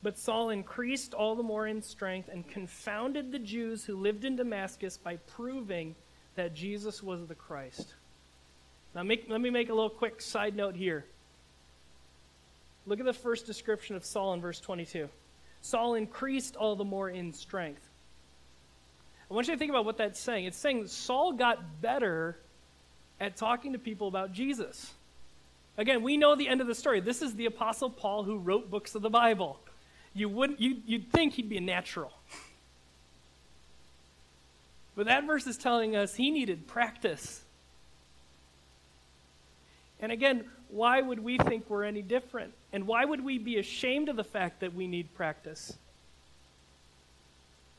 But 0.00 0.16
Saul 0.16 0.50
increased 0.50 1.12
all 1.12 1.34
the 1.34 1.42
more 1.42 1.66
in 1.66 1.82
strength 1.82 2.28
and 2.28 2.46
confounded 2.46 3.32
the 3.32 3.40
Jews 3.40 3.84
who 3.84 3.96
lived 3.96 4.24
in 4.24 4.36
Damascus 4.36 4.96
by 4.96 5.16
proving 5.16 5.96
that 6.36 6.54
Jesus 6.54 7.02
was 7.02 7.26
the 7.26 7.34
Christ. 7.34 7.94
Now, 8.94 9.02
make, 9.02 9.28
let 9.28 9.40
me 9.40 9.50
make 9.50 9.70
a 9.70 9.74
little 9.74 9.90
quick 9.90 10.20
side 10.20 10.54
note 10.54 10.76
here. 10.76 11.04
Look 12.86 13.00
at 13.00 13.06
the 13.06 13.12
first 13.12 13.44
description 13.44 13.96
of 13.96 14.04
Saul 14.04 14.34
in 14.34 14.40
verse 14.40 14.60
22. 14.60 15.08
Saul 15.62 15.94
increased 15.94 16.54
all 16.54 16.76
the 16.76 16.84
more 16.84 17.10
in 17.10 17.32
strength. 17.32 17.88
I 19.34 19.36
want 19.36 19.48
you 19.48 19.54
to 19.54 19.58
think 19.58 19.70
about 19.70 19.84
what 19.84 19.96
that's 19.96 20.20
saying. 20.20 20.44
It's 20.44 20.56
saying 20.56 20.82
that 20.82 20.90
Saul 20.90 21.32
got 21.32 21.82
better 21.82 22.38
at 23.18 23.36
talking 23.36 23.72
to 23.72 23.80
people 23.80 24.06
about 24.06 24.32
Jesus. 24.32 24.92
Again, 25.76 26.04
we 26.04 26.16
know 26.16 26.36
the 26.36 26.46
end 26.46 26.60
of 26.60 26.68
the 26.68 26.74
story. 26.76 27.00
This 27.00 27.20
is 27.20 27.34
the 27.34 27.46
Apostle 27.46 27.90
Paul 27.90 28.22
who 28.22 28.38
wrote 28.38 28.70
books 28.70 28.94
of 28.94 29.02
the 29.02 29.10
Bible. 29.10 29.58
You 30.14 30.28
wouldn't, 30.28 30.60
you, 30.60 30.76
you'd 30.86 31.10
think 31.10 31.32
he'd 31.32 31.48
be 31.48 31.56
a 31.56 31.60
natural. 31.60 32.12
But 34.94 35.06
that 35.06 35.26
verse 35.26 35.48
is 35.48 35.56
telling 35.56 35.96
us 35.96 36.14
he 36.14 36.30
needed 36.30 36.68
practice. 36.68 37.42
And 39.98 40.12
again, 40.12 40.44
why 40.68 41.00
would 41.00 41.18
we 41.18 41.38
think 41.38 41.68
we're 41.68 41.82
any 41.82 42.02
different? 42.02 42.52
And 42.72 42.86
why 42.86 43.04
would 43.04 43.24
we 43.24 43.38
be 43.38 43.58
ashamed 43.58 44.08
of 44.08 44.14
the 44.14 44.22
fact 44.22 44.60
that 44.60 44.74
we 44.74 44.86
need 44.86 45.12
practice? 45.16 45.76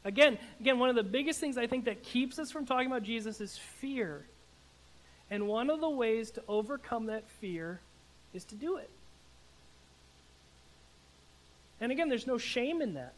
Again, 0.05 0.38
again, 0.59 0.77
one 0.77 0.89
of 0.89 0.95
the 0.95 1.03
biggest 1.03 1.39
things 1.39 1.57
I 1.57 1.65
think 1.65 1.85
that 1.85 2.03
keeps 2.03 2.38
us 2.38 2.51
from 2.51 2.65
talking 2.65 2.88
about 2.88 3.03
Jesus 3.03 3.41
is 3.41 3.57
fear. 3.57 4.25
And 5.31 5.47
one 5.47 5.71
of 5.71 5.81
the 5.81 5.89
ways 5.89 6.29
to 6.31 6.43
overcome 6.47 7.07
that 7.07 7.27
fear 7.27 7.81
is 8.33 8.45
to 8.45 8.55
do 8.55 8.77
it. 8.77 8.89
And 11.81 11.91
again, 11.91 12.07
there's 12.07 12.27
no 12.27 12.38
shame 12.38 12.81
in 12.81 12.93
that. 12.93 13.13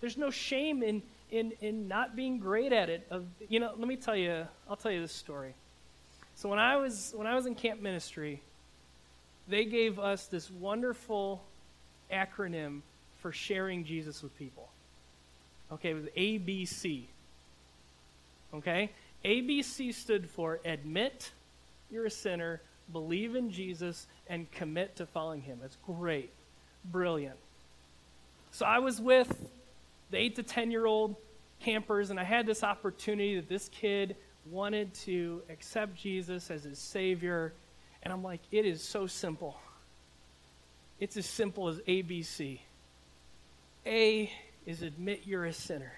There's 0.00 0.18
no 0.18 0.30
shame 0.30 0.82
in, 0.82 1.02
in, 1.30 1.52
in 1.60 1.88
not 1.88 2.14
being 2.14 2.38
great 2.38 2.72
at 2.72 2.90
it. 2.90 3.06
Of, 3.10 3.24
you 3.48 3.60
know, 3.60 3.72
let 3.76 3.88
me 3.88 3.96
tell 3.96 4.16
you, 4.16 4.46
I'll 4.68 4.76
tell 4.76 4.92
you 4.92 5.00
this 5.00 5.12
story. 5.12 5.54
So 6.34 6.48
when 6.48 6.58
I 6.58 6.76
was 6.76 7.12
when 7.14 7.26
I 7.26 7.34
was 7.34 7.46
in 7.46 7.54
camp 7.54 7.80
ministry, 7.80 8.42
they 9.48 9.64
gave 9.64 9.98
us 9.98 10.26
this 10.26 10.50
wonderful 10.50 11.42
acronym 12.12 12.80
for 13.18 13.32
sharing 13.32 13.84
Jesus 13.84 14.22
with 14.22 14.36
people. 14.38 14.71
Okay, 15.72 15.90
it 15.90 15.94
was 15.94 16.06
ABC. 16.16 17.04
Okay? 18.54 18.90
ABC 19.24 19.94
stood 19.94 20.28
for 20.28 20.60
admit 20.64 21.30
you're 21.90 22.06
a 22.06 22.10
sinner, 22.10 22.60
believe 22.92 23.36
in 23.36 23.50
Jesus, 23.50 24.06
and 24.28 24.50
commit 24.52 24.96
to 24.96 25.06
following 25.06 25.42
him. 25.42 25.60
It's 25.64 25.76
great. 25.86 26.30
Brilliant. 26.84 27.36
So 28.50 28.66
I 28.66 28.80
was 28.80 29.00
with 29.00 29.48
the 30.10 30.18
8 30.18 30.36
to 30.36 30.42
10 30.42 30.70
year 30.70 30.86
old 30.86 31.16
campers, 31.60 32.10
and 32.10 32.18
I 32.18 32.24
had 32.24 32.46
this 32.46 32.64
opportunity 32.64 33.36
that 33.36 33.48
this 33.48 33.68
kid 33.68 34.16
wanted 34.50 34.92
to 34.94 35.42
accept 35.48 35.96
Jesus 35.96 36.50
as 36.50 36.64
his 36.64 36.78
Savior. 36.78 37.52
And 38.02 38.12
I'm 38.12 38.22
like, 38.22 38.40
it 38.50 38.66
is 38.66 38.82
so 38.82 39.06
simple. 39.06 39.56
It's 40.98 41.16
as 41.16 41.26
simple 41.26 41.68
as 41.68 41.78
ABC. 41.80 42.58
A 43.86 44.32
is 44.66 44.82
admit 44.82 45.22
you're 45.24 45.44
a 45.44 45.52
sinner. 45.52 45.92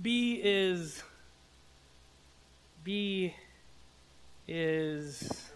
B 0.00 0.40
is 0.42 1.02
B 2.84 3.34
is 4.46 5.50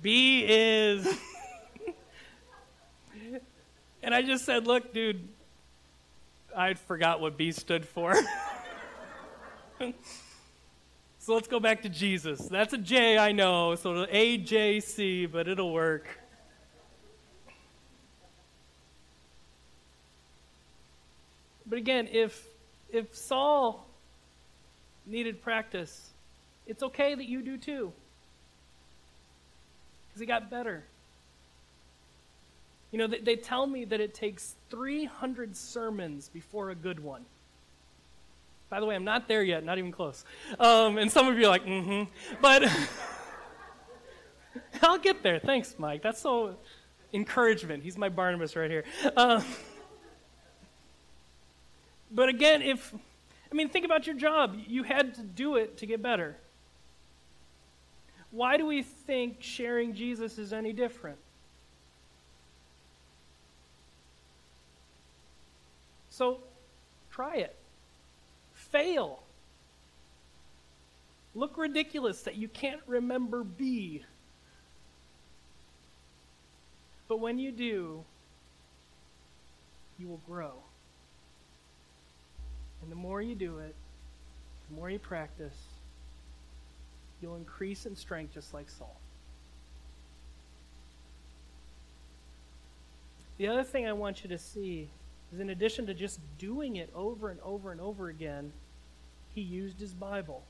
B 0.00 0.44
is 0.48 1.06
And 4.02 4.14
I 4.14 4.22
just 4.22 4.44
said, 4.44 4.66
"Look, 4.66 4.92
dude, 4.92 5.28
I 6.56 6.74
forgot 6.74 7.20
what 7.20 7.36
B 7.36 7.52
stood 7.52 7.86
for." 7.86 8.14
so 11.18 11.34
let's 11.34 11.46
go 11.46 11.60
back 11.60 11.82
to 11.82 11.88
Jesus. 11.88 12.40
That's 12.48 12.72
a 12.72 12.78
J, 12.78 13.16
I 13.16 13.30
know. 13.30 13.76
So 13.76 14.06
A 14.10 14.38
J 14.38 14.80
C, 14.80 15.26
but 15.26 15.46
it'll 15.46 15.72
work. 15.72 16.21
But 21.72 21.78
again, 21.78 22.06
if 22.12 22.38
if 22.90 23.14
Saul 23.14 23.86
needed 25.06 25.40
practice, 25.40 26.10
it's 26.66 26.82
okay 26.82 27.14
that 27.14 27.24
you 27.24 27.40
do 27.40 27.56
too. 27.56 27.94
Because 30.06 30.20
he 30.20 30.26
got 30.26 30.50
better. 30.50 30.84
You 32.90 32.98
know, 32.98 33.06
they, 33.06 33.20
they, 33.20 33.36
tell 33.36 33.66
me 33.66 33.86
that 33.86 34.00
it 34.00 34.12
takes 34.12 34.54
300 34.68 35.56
sermons 35.56 36.28
before 36.28 36.68
a 36.68 36.74
good 36.74 37.00
one. 37.00 37.24
By 38.68 38.78
the 38.78 38.84
way, 38.84 38.94
I'm 38.94 39.04
not 39.04 39.26
there 39.26 39.42
yet, 39.42 39.64
not 39.64 39.78
even 39.78 39.92
close. 39.92 40.26
Um, 40.60 40.98
and 40.98 41.10
some 41.10 41.26
of 41.26 41.38
you 41.38 41.46
are 41.46 41.48
like, 41.48 41.64
mm 41.64 41.84
hmm. 41.84 42.34
But 42.42 42.70
I'll 44.82 44.98
get 44.98 45.22
there. 45.22 45.38
Thanks, 45.38 45.76
Mike. 45.78 46.02
That's 46.02 46.20
so 46.20 46.54
encouragement. 47.14 47.82
He's 47.82 47.96
my 47.96 48.10
Barnabas 48.10 48.56
right 48.56 48.70
here. 48.70 48.84
Uh, 49.16 49.40
But 52.14 52.28
again, 52.28 52.60
if, 52.60 52.94
I 53.50 53.54
mean, 53.54 53.68
think 53.68 53.84
about 53.84 54.06
your 54.06 54.16
job. 54.16 54.58
You 54.66 54.82
had 54.82 55.14
to 55.14 55.22
do 55.22 55.56
it 55.56 55.78
to 55.78 55.86
get 55.86 56.02
better. 56.02 56.36
Why 58.30 58.56
do 58.56 58.66
we 58.66 58.82
think 58.82 59.38
sharing 59.40 59.94
Jesus 59.94 60.38
is 60.38 60.52
any 60.52 60.72
different? 60.72 61.18
So 66.10 66.38
try 67.10 67.36
it. 67.36 67.54
Fail. 68.52 69.22
Look 71.34 71.56
ridiculous 71.56 72.22
that 72.22 72.36
you 72.36 72.48
can't 72.48 72.80
remember 72.86 73.42
B. 73.42 74.04
But 77.08 77.20
when 77.20 77.38
you 77.38 77.52
do, 77.52 78.04
you 79.98 80.08
will 80.08 80.20
grow. 80.26 80.54
And 82.82 82.90
the 82.90 82.96
more 82.96 83.22
you 83.22 83.34
do 83.34 83.58
it, 83.58 83.74
the 84.68 84.76
more 84.76 84.90
you 84.90 84.98
practice, 84.98 85.56
you'll 87.20 87.36
increase 87.36 87.86
in 87.86 87.94
strength 87.94 88.34
just 88.34 88.52
like 88.52 88.68
Saul. 88.68 88.96
The 93.38 93.48
other 93.48 93.64
thing 93.64 93.86
I 93.86 93.92
want 93.92 94.22
you 94.22 94.28
to 94.30 94.38
see 94.38 94.88
is 95.32 95.40
in 95.40 95.50
addition 95.50 95.86
to 95.86 95.94
just 95.94 96.20
doing 96.38 96.76
it 96.76 96.90
over 96.94 97.30
and 97.30 97.40
over 97.40 97.72
and 97.72 97.80
over 97.80 98.08
again, 98.08 98.52
he 99.34 99.40
used 99.40 99.80
his 99.80 99.94
Bible. 99.94 100.42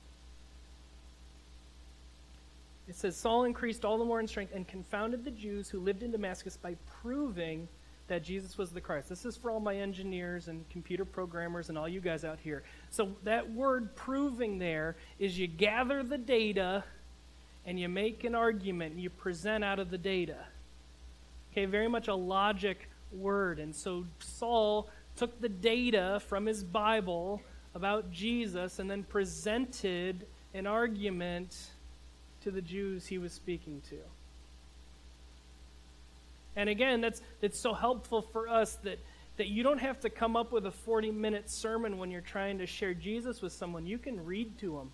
It 2.89 2.97
says 2.97 3.17
Saul 3.17 3.45
increased 3.45 3.85
all 3.85 3.97
the 3.97 4.05
more 4.05 4.21
in 4.21 4.27
strength 4.27 4.53
and 4.55 4.67
confounded 4.67 5.25
the 5.25 5.31
Jews 5.31 5.69
who 5.69 5.79
lived 5.79 6.03
in 6.03 6.11
Damascus 6.11 6.57
by 6.57 6.77
proving 7.01 7.69
that 8.13 8.23
Jesus 8.23 8.59
was 8.59 8.73
the 8.73 8.81
Christ. 8.81 9.09
This 9.09 9.25
is 9.25 9.39
for 9.39 9.51
all 9.51 9.59
my 9.59 9.75
engineers 9.75 10.49
and 10.49 10.69
computer 10.69 11.07
programmers 11.07 11.71
and 11.71 11.79
all 11.79 11.89
you 11.89 12.03
guys 12.03 12.27
out 12.27 12.39
here. 12.39 12.63
So 12.91 13.17
that 13.25 13.51
word 13.51 13.97
proving 13.97 14.59
there 14.59 14.97
is 15.19 15.39
you 15.39 15.47
gather 15.47 16.03
the 16.03 16.19
data 16.19 16.85
and 17.65 17.81
you 17.81 17.89
make 17.89 18.25
an 18.25 18.35
argument 18.35 18.93
and 18.93 19.03
you 19.03 19.09
present 19.09 19.65
out 19.65 19.79
of 19.79 19.91
the 19.91 19.97
data. 19.97 20.37
Okay, 21.51 21.65
very 21.65 21.89
much 21.89 22.09
a 22.09 22.15
logic 22.15 22.91
word. 23.13 23.59
And 23.59 23.75
so 23.75 24.05
Saul 24.19 24.91
took 25.17 25.41
the 25.41 25.49
data 25.49 26.21
from 26.27 26.45
his 26.45 26.63
Bible 26.63 27.41
about 27.75 28.11
Jesus 28.11 28.79
and 28.79 28.91
then 28.91 29.05
presented 29.05 30.27
an 30.53 30.67
argument 30.67 31.57
to 32.43 32.51
the 32.51 32.61
Jews 32.61 33.07
he 33.07 33.17
was 33.17 33.33
speaking 33.33 33.81
to. 33.89 33.97
And 36.57 36.69
again, 36.69 37.01
that's, 37.01 37.23
that's 37.41 37.59
so 37.59 37.73
helpful 37.73 38.23
for 38.23 38.49
us 38.49 38.75
that, 38.85 38.99
that 39.37 39.49
you 39.49 39.63
don't 39.63 39.79
have 39.79 40.01
to 40.01 40.11
come 40.11 40.37
up 40.37 40.53
with 40.53 40.67
a 40.67 40.71
40 40.71 41.11
minute 41.11 41.51
sermon 41.51 41.99
when 41.99 42.11
you're 42.11 42.21
trying 42.21 42.59
to 42.59 42.67
share 42.67 42.95
Jesus 42.95 43.41
with 43.41 43.53
someone. 43.53 43.87
You 43.87 43.99
can 43.99 44.25
read 44.25 44.59
to 44.59 44.77
them. 44.77 44.91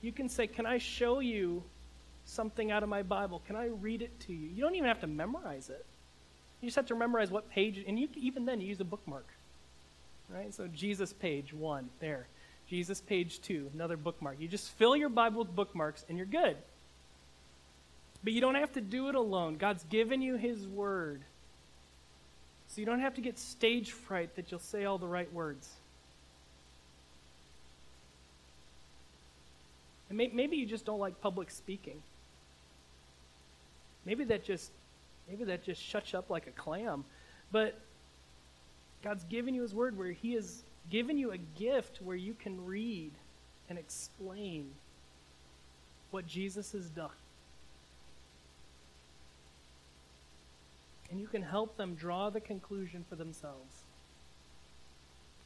You 0.00 0.10
can 0.10 0.28
say, 0.28 0.48
Can 0.48 0.66
I 0.66 0.78
show 0.78 1.20
you 1.20 1.62
something 2.24 2.70
out 2.70 2.82
of 2.82 2.88
my 2.88 3.02
Bible? 3.02 3.40
Can 3.46 3.56
I 3.56 3.66
read 3.66 4.02
it 4.02 4.18
to 4.20 4.32
you? 4.32 4.48
You 4.48 4.62
don't 4.62 4.74
even 4.74 4.88
have 4.88 5.00
to 5.00 5.06
memorize 5.06 5.70
it. 5.70 5.86
You 6.60 6.68
just 6.68 6.76
have 6.76 6.86
to 6.86 6.94
memorize 6.94 7.30
what 7.30 7.48
page, 7.50 7.82
and 7.86 7.98
you, 7.98 8.08
even 8.16 8.44
then, 8.44 8.60
you 8.60 8.68
use 8.68 8.80
a 8.80 8.84
bookmark. 8.84 9.26
Right? 10.28 10.52
So, 10.52 10.66
Jesus 10.68 11.12
page 11.12 11.52
one, 11.52 11.88
there. 12.00 12.26
Jesus 12.68 13.00
page 13.00 13.40
two, 13.42 13.70
another 13.74 13.96
bookmark. 13.96 14.36
You 14.40 14.48
just 14.48 14.70
fill 14.72 14.96
your 14.96 15.08
Bible 15.08 15.40
with 15.40 15.54
bookmarks, 15.54 16.04
and 16.08 16.16
you're 16.16 16.26
good. 16.26 16.56
But 18.24 18.32
you 18.32 18.40
don't 18.40 18.54
have 18.54 18.72
to 18.72 18.80
do 18.80 19.08
it 19.08 19.14
alone. 19.14 19.56
God's 19.56 19.84
given 19.84 20.22
you 20.22 20.36
His 20.36 20.66
Word. 20.66 21.22
So 22.68 22.80
you 22.80 22.86
don't 22.86 23.00
have 23.00 23.14
to 23.14 23.20
get 23.20 23.38
stage 23.38 23.92
fright 23.92 24.34
that 24.36 24.50
you'll 24.50 24.60
say 24.60 24.84
all 24.84 24.96
the 24.96 25.06
right 25.06 25.30
words. 25.32 25.68
And 30.08 30.16
may, 30.16 30.28
maybe 30.32 30.56
you 30.56 30.66
just 30.66 30.84
don't 30.84 30.98
like 30.98 31.20
public 31.20 31.50
speaking. 31.50 32.02
Maybe 34.04 34.24
that 34.24 34.44
just 34.44 34.70
maybe 35.28 35.44
that 35.44 35.64
just 35.64 35.82
shuts 35.82 36.12
you 36.12 36.18
up 36.18 36.30
like 36.30 36.46
a 36.46 36.50
clam. 36.50 37.04
But 37.50 37.78
God's 39.02 39.24
given 39.24 39.54
you 39.54 39.62
his 39.62 39.74
word 39.74 39.96
where 39.96 40.12
he 40.12 40.34
has 40.34 40.62
given 40.90 41.18
you 41.18 41.32
a 41.32 41.38
gift 41.38 42.00
where 42.02 42.16
you 42.16 42.34
can 42.34 42.64
read 42.64 43.12
and 43.68 43.78
explain 43.78 44.70
what 46.10 46.26
Jesus 46.26 46.72
has 46.72 46.88
done. 46.88 47.10
And 51.12 51.20
you 51.20 51.26
can 51.26 51.42
help 51.42 51.76
them 51.76 51.94
draw 51.94 52.30
the 52.30 52.40
conclusion 52.40 53.04
for 53.06 53.16
themselves. 53.16 53.82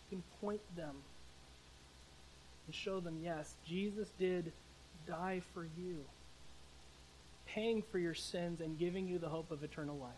You 0.08 0.18
can 0.18 0.24
point 0.40 0.60
them 0.76 0.94
and 2.66 2.74
show 2.74 3.00
them 3.00 3.18
yes, 3.20 3.56
Jesus 3.66 4.08
did 4.16 4.52
die 5.08 5.42
for 5.52 5.66
you, 5.76 6.04
paying 7.46 7.82
for 7.82 7.98
your 7.98 8.14
sins 8.14 8.60
and 8.60 8.78
giving 8.78 9.08
you 9.08 9.18
the 9.18 9.28
hope 9.28 9.50
of 9.50 9.64
eternal 9.64 9.96
life. 9.96 10.12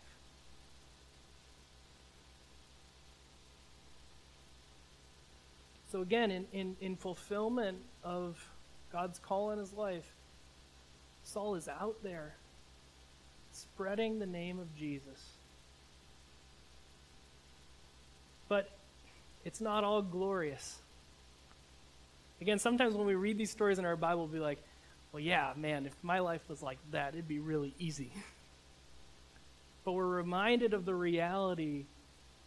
So, 5.91 6.03
again, 6.03 6.29
in, 6.29 6.45
in, 6.53 6.75
in 6.79 6.95
fulfillment 6.95 7.79
of 8.03 8.37
God's 8.91 9.17
call 9.17 9.49
in 9.49 9.57
his 9.57 9.73
life, 9.73 10.13
Saul 11.23 11.55
is 11.55 11.67
out 11.67 12.03
there 12.03 12.35
spreading 13.51 14.19
the 14.19 14.27
name 14.27 14.59
of 14.59 14.75
Jesus. 14.75 15.38
But 18.49 18.69
it's 19.45 19.61
not 19.61 19.85
all 19.85 20.01
glorious. 20.01 20.79
Again, 22.41 22.59
sometimes 22.59 22.95
when 22.95 23.07
we 23.07 23.15
read 23.15 23.37
these 23.37 23.51
stories 23.51 23.79
in 23.79 23.85
our 23.85 23.95
Bible, 23.95 24.23
we'll 24.23 24.33
be 24.33 24.39
like, 24.39 24.59
well, 25.11 25.21
yeah, 25.21 25.53
man, 25.55 25.85
if 25.85 25.93
my 26.03 26.19
life 26.19 26.41
was 26.49 26.61
like 26.61 26.77
that, 26.91 27.13
it'd 27.13 27.27
be 27.27 27.39
really 27.39 27.73
easy. 27.79 28.11
but 29.85 29.93
we're 29.93 30.05
reminded 30.05 30.73
of 30.73 30.85
the 30.85 30.93
reality 30.93 31.85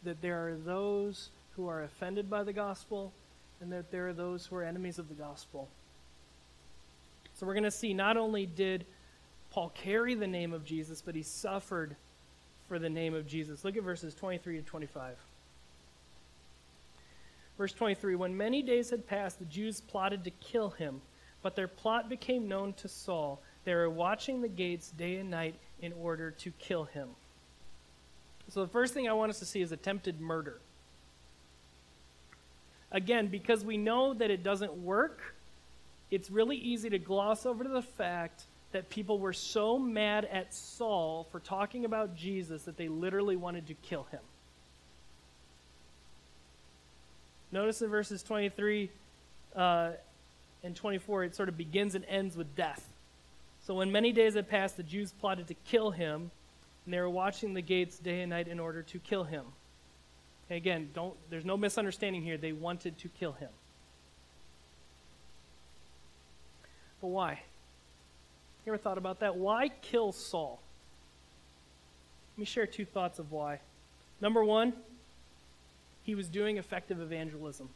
that 0.04 0.20
there 0.20 0.48
are 0.48 0.54
those 0.54 1.30
who 1.56 1.68
are 1.68 1.82
offended 1.82 2.28
by 2.28 2.42
the 2.42 2.52
gospel 2.52 3.12
and 3.60 3.72
that 3.72 3.90
there 3.90 4.08
are 4.08 4.12
those 4.12 4.46
who 4.46 4.56
are 4.56 4.62
enemies 4.62 4.98
of 4.98 5.08
the 5.08 5.14
gospel. 5.14 5.68
So 7.34 7.46
we're 7.46 7.54
going 7.54 7.64
to 7.64 7.70
see 7.70 7.94
not 7.94 8.16
only 8.16 8.46
did 8.46 8.84
Paul 9.50 9.70
carry 9.74 10.14
the 10.14 10.26
name 10.26 10.52
of 10.52 10.64
Jesus, 10.64 11.02
but 11.02 11.14
he 11.14 11.22
suffered 11.22 11.96
for 12.68 12.78
the 12.78 12.88
name 12.88 13.14
of 13.14 13.26
Jesus. 13.26 13.64
Look 13.64 13.76
at 13.76 13.82
verses 13.82 14.14
23 14.14 14.56
to 14.56 14.62
25. 14.62 15.16
Verse 17.58 17.72
23 17.72 18.14
When 18.16 18.36
many 18.36 18.62
days 18.62 18.90
had 18.90 19.06
passed, 19.06 19.38
the 19.38 19.44
Jews 19.44 19.80
plotted 19.80 20.24
to 20.24 20.30
kill 20.30 20.70
him, 20.70 21.00
but 21.42 21.56
their 21.56 21.68
plot 21.68 22.08
became 22.08 22.48
known 22.48 22.72
to 22.74 22.88
Saul. 22.88 23.40
They 23.64 23.74
were 23.74 23.90
watching 23.90 24.42
the 24.42 24.48
gates 24.48 24.90
day 24.90 25.16
and 25.16 25.30
night 25.30 25.54
in 25.80 25.92
order 25.92 26.30
to 26.30 26.50
kill 26.58 26.84
him. 26.84 27.08
So, 28.48 28.60
the 28.60 28.70
first 28.70 28.92
thing 28.94 29.08
I 29.08 29.12
want 29.12 29.30
us 29.30 29.38
to 29.38 29.46
see 29.46 29.62
is 29.62 29.72
attempted 29.72 30.20
murder. 30.20 30.58
Again, 32.90 33.28
because 33.28 33.64
we 33.64 33.78
know 33.78 34.12
that 34.14 34.30
it 34.30 34.42
doesn't 34.42 34.74
work, 34.74 35.34
it's 36.10 36.30
really 36.30 36.56
easy 36.56 36.90
to 36.90 36.98
gloss 36.98 37.46
over 37.46 37.64
the 37.64 37.80
fact 37.80 38.44
that 38.72 38.90
people 38.90 39.18
were 39.18 39.32
so 39.32 39.78
mad 39.78 40.26
at 40.26 40.52
Saul 40.52 41.26
for 41.30 41.40
talking 41.40 41.84
about 41.84 42.16
Jesus 42.16 42.64
that 42.64 42.76
they 42.76 42.88
literally 42.88 43.36
wanted 43.36 43.66
to 43.68 43.74
kill 43.74 44.04
him. 44.04 44.20
Notice 47.52 47.82
in 47.82 47.90
verses 47.90 48.22
23 48.22 48.90
uh, 49.54 49.90
and 50.64 50.74
24, 50.74 51.24
it 51.24 51.36
sort 51.36 51.50
of 51.50 51.56
begins 51.58 51.94
and 51.94 52.04
ends 52.06 52.36
with 52.36 52.56
death. 52.56 52.88
So 53.66 53.74
when 53.74 53.92
many 53.92 54.10
days 54.10 54.34
had 54.34 54.48
passed, 54.48 54.76
the 54.76 54.82
Jews 54.82 55.12
plotted 55.12 55.46
to 55.48 55.54
kill 55.66 55.90
him, 55.90 56.30
and 56.84 56.94
they 56.94 56.98
were 56.98 57.10
watching 57.10 57.54
the 57.54 57.62
gates 57.62 57.98
day 57.98 58.22
and 58.22 58.30
night 58.30 58.48
in 58.48 58.58
order 58.58 58.82
to 58.82 58.98
kill 58.98 59.24
him. 59.24 59.44
Again, 60.50 60.90
don't, 60.94 61.14
there's 61.30 61.44
no 61.44 61.56
misunderstanding 61.56 62.22
here. 62.22 62.36
They 62.36 62.52
wanted 62.52 62.98
to 62.98 63.08
kill 63.08 63.32
him. 63.32 63.48
But 67.00 67.08
why? 67.08 67.40
You 68.64 68.72
ever 68.72 68.78
thought 68.78 68.98
about 68.98 69.20
that? 69.20 69.36
Why 69.36 69.68
kill 69.68 70.12
Saul? 70.12 70.60
Let 72.34 72.40
me 72.40 72.44
share 72.44 72.66
two 72.66 72.84
thoughts 72.84 73.18
of 73.18 73.30
why. 73.30 73.60
Number 74.20 74.44
one, 74.44 74.72
he 76.04 76.14
was 76.14 76.28
doing 76.28 76.58
effective 76.58 77.00
evangelism. 77.00 77.68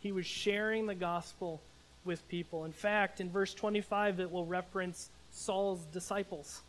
He 0.00 0.12
was 0.12 0.26
sharing 0.26 0.86
the 0.86 0.94
gospel 0.94 1.60
with 2.04 2.26
people. 2.28 2.64
In 2.64 2.72
fact, 2.72 3.20
in 3.20 3.30
verse 3.30 3.52
25, 3.52 4.20
it 4.20 4.30
will 4.30 4.46
reference 4.46 5.10
Saul's 5.32 5.84
disciples. 5.92 6.62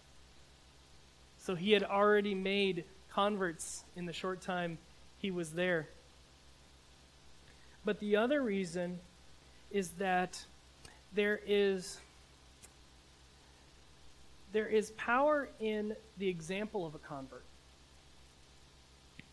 So 1.40 1.56
he 1.56 1.72
had 1.72 1.84
already 1.84 2.34
made 2.34 2.84
converts 3.12 3.84
in 3.96 4.06
the 4.06 4.14
short 4.14 4.42
time 4.42 4.78
he 5.20 5.32
was 5.32 5.52
there. 5.52 5.88
But 7.86 8.00
the 8.00 8.18
other 8.18 8.42
reason 8.42 9.00
is 9.72 9.90
that 9.92 10.44
there 11.14 11.40
is 11.46 12.00
there 14.54 14.68
is 14.68 14.92
power 14.92 15.50
in 15.60 15.96
the 16.18 16.28
example 16.28 16.86
of 16.86 16.96
a 16.96 17.00
convert. 17.00 17.44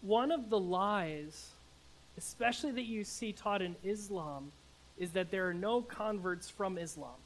One 0.05 0.31
of 0.31 0.51
the 0.51 0.59
lies, 0.61 1.51
especially 2.19 2.73
that 2.73 2.85
you 2.85 3.05
see 3.05 3.33
taught 3.33 3.63
in 3.63 3.75
Islam, 3.83 4.53
is 4.99 5.11
that 5.13 5.31
there 5.31 5.49
are 5.49 5.55
no 5.55 5.81
converts 5.81 6.49
from 6.49 6.79
Islam. 6.79 7.17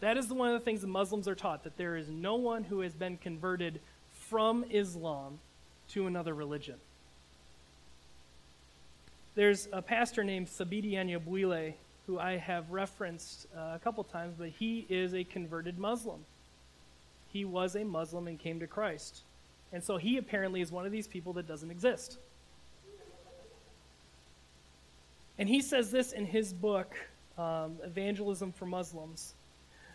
That 0.00 0.16
is 0.16 0.28
one 0.28 0.48
of 0.48 0.54
the 0.54 0.64
things 0.64 0.80
the 0.80 0.88
Muslims 0.88 1.28
are 1.28 1.34
taught 1.34 1.62
that 1.64 1.76
there 1.76 1.96
is 1.96 2.08
no 2.08 2.34
one 2.34 2.64
who 2.64 2.80
has 2.80 2.92
been 2.94 3.18
converted 3.18 3.80
from 4.12 4.64
Islam 4.70 5.38
to 5.90 6.06
another 6.06 6.34
religion. 6.34 6.76
There's 9.34 9.68
a 9.72 9.82
pastor 9.82 10.24
named 10.24 10.48
Thabiti 10.48 10.94
Anyabwile 10.94 11.74
who 12.06 12.18
I 12.18 12.36
have 12.38 12.70
referenced 12.70 13.46
uh, 13.56 13.72
a 13.74 13.80
couple 13.82 14.02
times, 14.04 14.34
but 14.38 14.48
he 14.48 14.86
is 14.88 15.14
a 15.14 15.22
converted 15.22 15.78
Muslim. 15.78 16.24
He 17.32 17.44
was 17.44 17.76
a 17.76 17.84
Muslim 17.84 18.26
and 18.26 18.38
came 18.38 18.58
to 18.60 18.66
Christ. 18.66 19.20
And 19.72 19.82
so 19.82 19.96
he 19.96 20.18
apparently 20.18 20.60
is 20.60 20.70
one 20.70 20.84
of 20.84 20.92
these 20.92 21.06
people 21.06 21.32
that 21.34 21.48
doesn't 21.48 21.70
exist. 21.70 22.18
And 25.38 25.48
he 25.48 25.60
says 25.62 25.90
this 25.90 26.12
in 26.12 26.26
his 26.26 26.52
book, 26.52 26.94
um, 27.38 27.76
Evangelism 27.82 28.52
for 28.52 28.66
Muslims. 28.66 29.34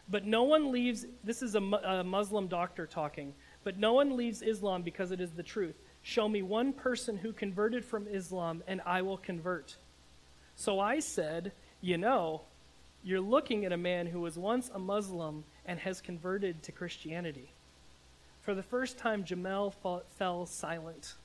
But 0.10 0.26
no 0.26 0.44
one 0.44 0.72
leaves, 0.72 1.06
this 1.24 1.42
is 1.42 1.56
a, 1.56 1.62
a 1.62 2.04
Muslim 2.04 2.48
doctor 2.48 2.88
talking, 2.88 3.34
but 3.64 3.78
no 3.78 3.94
one 3.94 4.16
leaves 4.16 4.42
Islam 4.42 4.82
because 4.82 5.12
it 5.12 5.22
is 5.22 5.32
the 5.32 5.44
truth. 5.44 5.76
Show 6.02 6.28
me 6.30 6.42
one 6.42 6.72
person 6.74 7.18
who 7.18 7.34
converted 7.34 7.84
from 7.84 8.08
Islam, 8.08 8.64
and 8.68 8.82
I 8.86 9.02
will 9.02 9.18
convert. 9.18 9.76
So 10.56 10.80
I 10.80 11.00
said, 11.00 11.52
You 11.82 11.98
know, 11.98 12.42
you're 13.04 13.22
looking 13.22 13.66
at 13.66 13.74
a 13.74 13.78
man 13.78 14.08
who 14.08 14.22
was 14.22 14.38
once 14.38 14.72
a 14.74 14.80
Muslim 14.80 15.44
and 15.66 15.80
has 15.80 16.00
converted 16.00 16.64
to 16.64 16.72
Christianity. 16.72 17.50
For 18.48 18.56
the 18.56 18.64
first 18.64 18.98
time, 18.98 19.26
Jamel 19.26 19.74
fell 20.18 20.46
silent. 20.46 21.16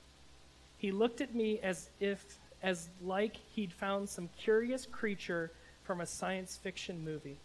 He 0.77 0.91
looked 0.91 1.21
at 1.21 1.33
me 1.33 1.57
as 1.63 1.89
if, 2.01 2.37
as 2.61 2.89
like 3.01 3.37
he'd 3.55 3.71
found 3.71 4.09
some 4.09 4.27
curious 4.37 4.85
creature 4.85 5.49
from 5.85 6.01
a 6.01 6.05
science 6.05 6.57
fiction 6.57 7.01
movie. 7.05 7.37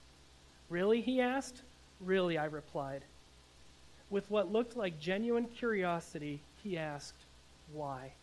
Really? 0.69 1.01
he 1.01 1.21
asked. 1.21 1.63
Really, 2.01 2.37
I 2.37 2.47
replied. 2.47 3.05
With 4.11 4.29
what 4.29 4.51
looked 4.51 4.77
like 4.77 4.99
genuine 4.99 5.45
curiosity, 5.45 6.41
he 6.65 6.77
asked, 6.77 7.25
Why? 7.73 8.15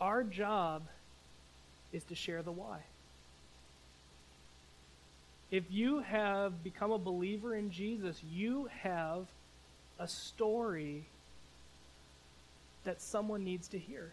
Our 0.00 0.24
job 0.24 0.82
is 1.92 2.02
to 2.02 2.16
share 2.16 2.42
the 2.42 2.50
why. 2.50 2.80
If 5.54 5.70
you 5.70 6.00
have 6.00 6.64
become 6.64 6.90
a 6.90 6.98
believer 6.98 7.54
in 7.54 7.70
Jesus, 7.70 8.20
you 8.28 8.68
have 8.82 9.28
a 10.00 10.08
story 10.08 11.04
that 12.82 13.00
someone 13.00 13.44
needs 13.44 13.68
to 13.68 13.78
hear. 13.78 14.10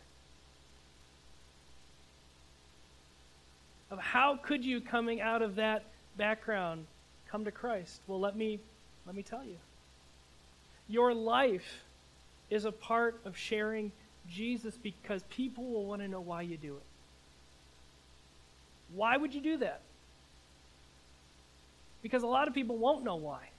Of 3.89 3.97
how 3.97 4.35
could 4.35 4.63
you 4.63 4.81
coming 4.81 5.19
out 5.19 5.41
of 5.41 5.55
that 5.55 5.85
background 6.15 6.85
come 7.27 7.45
to 7.45 7.51
Christ? 7.51 8.01
Well, 8.05 8.19
let 8.19 8.35
me 8.35 8.59
let 9.07 9.15
me 9.15 9.23
tell 9.23 9.43
you. 9.43 9.57
Your 10.87 11.11
life 11.11 11.81
is 12.51 12.65
a 12.65 12.71
part 12.71 13.19
of 13.25 13.35
sharing 13.35 13.91
Jesus 14.29 14.77
because 14.77 15.23
people 15.23 15.65
will 15.65 15.85
want 15.85 16.03
to 16.03 16.07
know 16.07 16.21
why 16.21 16.43
you 16.43 16.57
do 16.57 16.75
it. 16.75 16.83
Why 18.93 19.17
would 19.17 19.33
you 19.33 19.41
do 19.41 19.57
that? 19.57 19.81
Because 22.01 22.23
a 22.23 22.27
lot 22.27 22.47
of 22.47 22.53
people 22.53 22.77
won't 22.77 23.03
know 23.03 23.15
why. 23.15 23.49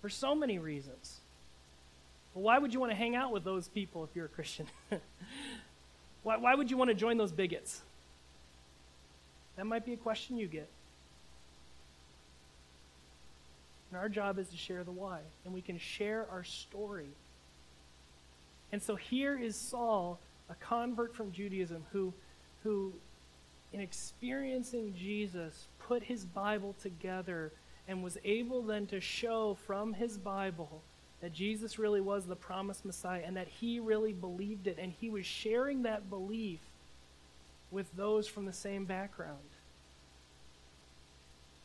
For 0.00 0.08
so 0.08 0.34
many 0.34 0.58
reasons. 0.58 1.20
Well, 2.34 2.44
why 2.44 2.58
would 2.58 2.72
you 2.72 2.80
want 2.80 2.92
to 2.92 2.96
hang 2.96 3.16
out 3.16 3.32
with 3.32 3.44
those 3.44 3.68
people 3.68 4.04
if 4.04 4.10
you're 4.14 4.26
a 4.26 4.30
Christian? 4.30 4.66
why, 6.22 6.36
why 6.36 6.54
would 6.54 6.70
you 6.70 6.76
want 6.76 6.88
to 6.88 6.94
join 6.94 7.16
those 7.16 7.32
bigots? 7.32 7.82
That 9.56 9.66
might 9.66 9.84
be 9.84 9.92
a 9.92 9.96
question 9.96 10.38
you 10.38 10.46
get. 10.46 10.68
And 13.90 13.98
our 13.98 14.08
job 14.08 14.38
is 14.38 14.48
to 14.48 14.56
share 14.56 14.84
the 14.84 14.92
why, 14.92 15.18
and 15.44 15.52
we 15.52 15.60
can 15.60 15.78
share 15.78 16.26
our 16.30 16.44
story. 16.44 17.08
And 18.72 18.80
so 18.80 18.94
here 18.94 19.36
is 19.36 19.56
Saul, 19.56 20.20
a 20.48 20.54
convert 20.54 21.14
from 21.14 21.32
Judaism, 21.32 21.84
who, 21.90 22.14
who 22.62 22.92
in 23.72 23.80
experiencing 23.80 24.94
Jesus, 24.96 25.66
put 25.90 26.04
his 26.04 26.24
Bible 26.24 26.76
together 26.80 27.50
and 27.88 28.00
was 28.00 28.16
able 28.24 28.62
then 28.62 28.86
to 28.86 29.00
show 29.00 29.56
from 29.66 29.92
his 29.92 30.16
Bible 30.16 30.82
that 31.20 31.32
Jesus 31.32 31.80
really 31.80 32.00
was 32.00 32.26
the 32.26 32.36
promised 32.36 32.84
Messiah 32.84 33.22
and 33.26 33.36
that 33.36 33.48
he 33.48 33.80
really 33.80 34.12
believed 34.12 34.68
it. 34.68 34.78
And 34.80 34.92
he 35.00 35.10
was 35.10 35.26
sharing 35.26 35.82
that 35.82 36.08
belief 36.08 36.60
with 37.72 37.88
those 37.96 38.28
from 38.28 38.44
the 38.44 38.52
same 38.52 38.84
background. 38.84 39.38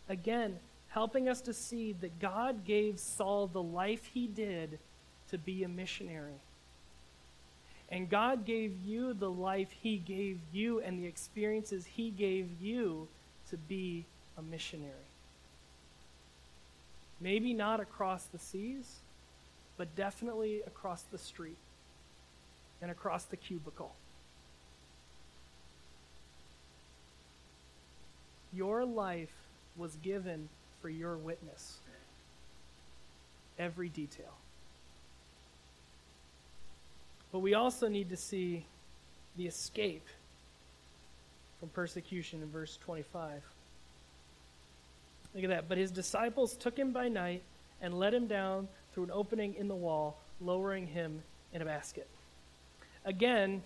Again, 0.10 0.58
helping 0.88 1.30
us 1.30 1.42
to 1.42 1.54
see 1.54 1.94
that 2.02 2.18
God 2.18 2.66
gave 2.66 3.00
Saul 3.00 3.46
the 3.46 3.62
life 3.62 4.10
he 4.12 4.26
did 4.26 4.80
to 5.30 5.38
be 5.38 5.64
a 5.64 5.68
missionary. 5.68 6.42
And 7.90 8.10
God 8.10 8.44
gave 8.44 8.74
you 8.84 9.14
the 9.14 9.30
life 9.30 9.70
He 9.70 9.98
gave 9.98 10.40
you 10.52 10.80
and 10.80 10.98
the 10.98 11.06
experiences 11.06 11.86
He 11.86 12.10
gave 12.10 12.50
you 12.60 13.08
to 13.52 13.58
be 13.58 14.06
a 14.38 14.42
missionary. 14.42 14.92
Maybe 17.22 17.54
not 17.54 17.80
across 17.80 18.26
the 18.26 18.40
seas, 18.40 19.00
but 19.78 19.96
definitely 19.96 20.62
across 20.68 21.02
the 21.04 21.18
street 21.18 21.58
and 22.82 22.92
across 22.92 23.26
the 23.26 23.38
cubicle. 23.38 23.94
Your 28.54 28.86
life 28.86 29.34
was 29.76 29.96
given 30.02 30.50
for 30.82 30.90
your 30.90 31.18
witness. 31.18 31.78
Every 33.58 33.90
detail. 33.90 34.34
But 37.32 37.40
we 37.40 37.54
also 37.54 37.88
need 37.88 38.10
to 38.12 38.18
see 38.18 38.66
the 39.36 39.48
escape 39.48 40.06
from 41.60 41.70
persecution 41.70 42.42
in 42.42 42.50
verse 42.50 42.78
25. 42.86 43.42
Look 45.36 45.44
at 45.44 45.50
that. 45.50 45.68
But 45.68 45.78
his 45.78 45.92
disciples 45.92 46.56
took 46.56 46.80
him 46.80 46.94
by 46.94 47.10
night 47.10 47.44
and 47.82 48.00
let 48.00 48.14
him 48.14 48.26
down 48.26 48.70
through 48.94 49.04
an 49.04 49.12
opening 49.14 49.54
in 49.56 49.68
the 49.68 49.76
wall, 49.76 50.18
lowering 50.40 50.88
him 50.88 51.22
in 51.54 51.62
a 51.62 51.66
basket. 51.66 52.08
Again, 53.04 53.62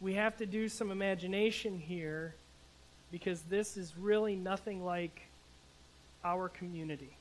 we 0.00 0.14
have 0.14 0.36
to 0.36 0.46
do 0.46 0.68
some 0.68 0.90
imagination 0.90 1.78
here 1.78 2.34
because 3.10 3.42
this 3.42 3.76
is 3.76 3.96
really 3.96 4.36
nothing 4.36 4.84
like 4.84 5.22
our 6.24 6.48
community. 6.48 7.16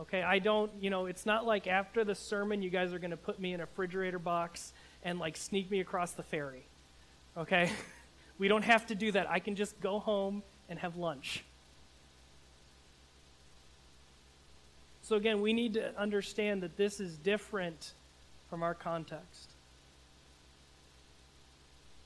Okay, 0.00 0.22
I 0.22 0.40
don't, 0.40 0.72
you 0.80 0.90
know, 0.90 1.06
it's 1.06 1.24
not 1.24 1.46
like 1.46 1.68
after 1.68 2.02
the 2.02 2.16
sermon 2.16 2.62
you 2.62 2.70
guys 2.70 2.92
are 2.92 2.98
going 2.98 3.12
to 3.12 3.16
put 3.16 3.38
me 3.38 3.52
in 3.54 3.60
a 3.60 3.64
refrigerator 3.64 4.18
box 4.18 4.72
and 5.04 5.20
like 5.20 5.36
sneak 5.36 5.70
me 5.70 5.78
across 5.78 6.12
the 6.12 6.22
ferry. 6.22 6.64
Okay? 7.36 7.70
we 8.38 8.48
don't 8.48 8.64
have 8.64 8.86
to 8.86 8.96
do 8.96 9.12
that. 9.12 9.30
I 9.30 9.38
can 9.38 9.54
just 9.54 9.80
go 9.80 10.00
home 10.00 10.42
and 10.68 10.78
have 10.78 10.96
lunch. 10.96 11.44
So 15.02 15.16
again, 15.16 15.42
we 15.42 15.52
need 15.52 15.74
to 15.74 15.98
understand 15.98 16.62
that 16.62 16.76
this 16.76 16.98
is 16.98 17.14
different 17.16 17.92
from 18.48 18.62
our 18.62 18.74
context. 18.74 19.50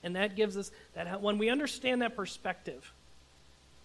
And 0.02 0.16
that 0.16 0.36
gives 0.36 0.56
us 0.56 0.70
that 0.94 1.20
when 1.20 1.38
we 1.38 1.48
understand 1.48 2.02
that 2.02 2.16
perspective, 2.16 2.92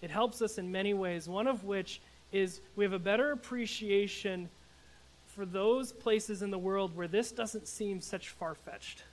it 0.01 0.09
helps 0.09 0.41
us 0.41 0.57
in 0.57 0.71
many 0.71 0.93
ways, 0.93 1.27
one 1.27 1.47
of 1.47 1.63
which 1.63 2.01
is 2.31 2.59
we 2.75 2.83
have 2.83 2.93
a 2.93 2.99
better 2.99 3.31
appreciation 3.31 4.49
for 5.27 5.45
those 5.45 5.91
places 5.91 6.41
in 6.41 6.51
the 6.51 6.57
world 6.57 6.95
where 6.95 7.07
this 7.07 7.31
doesn't 7.31 7.67
seem 7.67 8.01
such 8.01 8.29
far 8.29 8.55
fetched. 8.55 9.03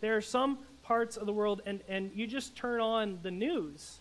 There 0.00 0.16
are 0.16 0.22
some 0.22 0.58
parts 0.88 1.18
of 1.18 1.26
the 1.26 1.32
world, 1.32 1.60
and, 1.66 1.80
and 1.86 2.10
you 2.14 2.26
just 2.26 2.56
turn 2.56 2.80
on 2.80 3.18
the 3.22 3.30
news 3.30 3.98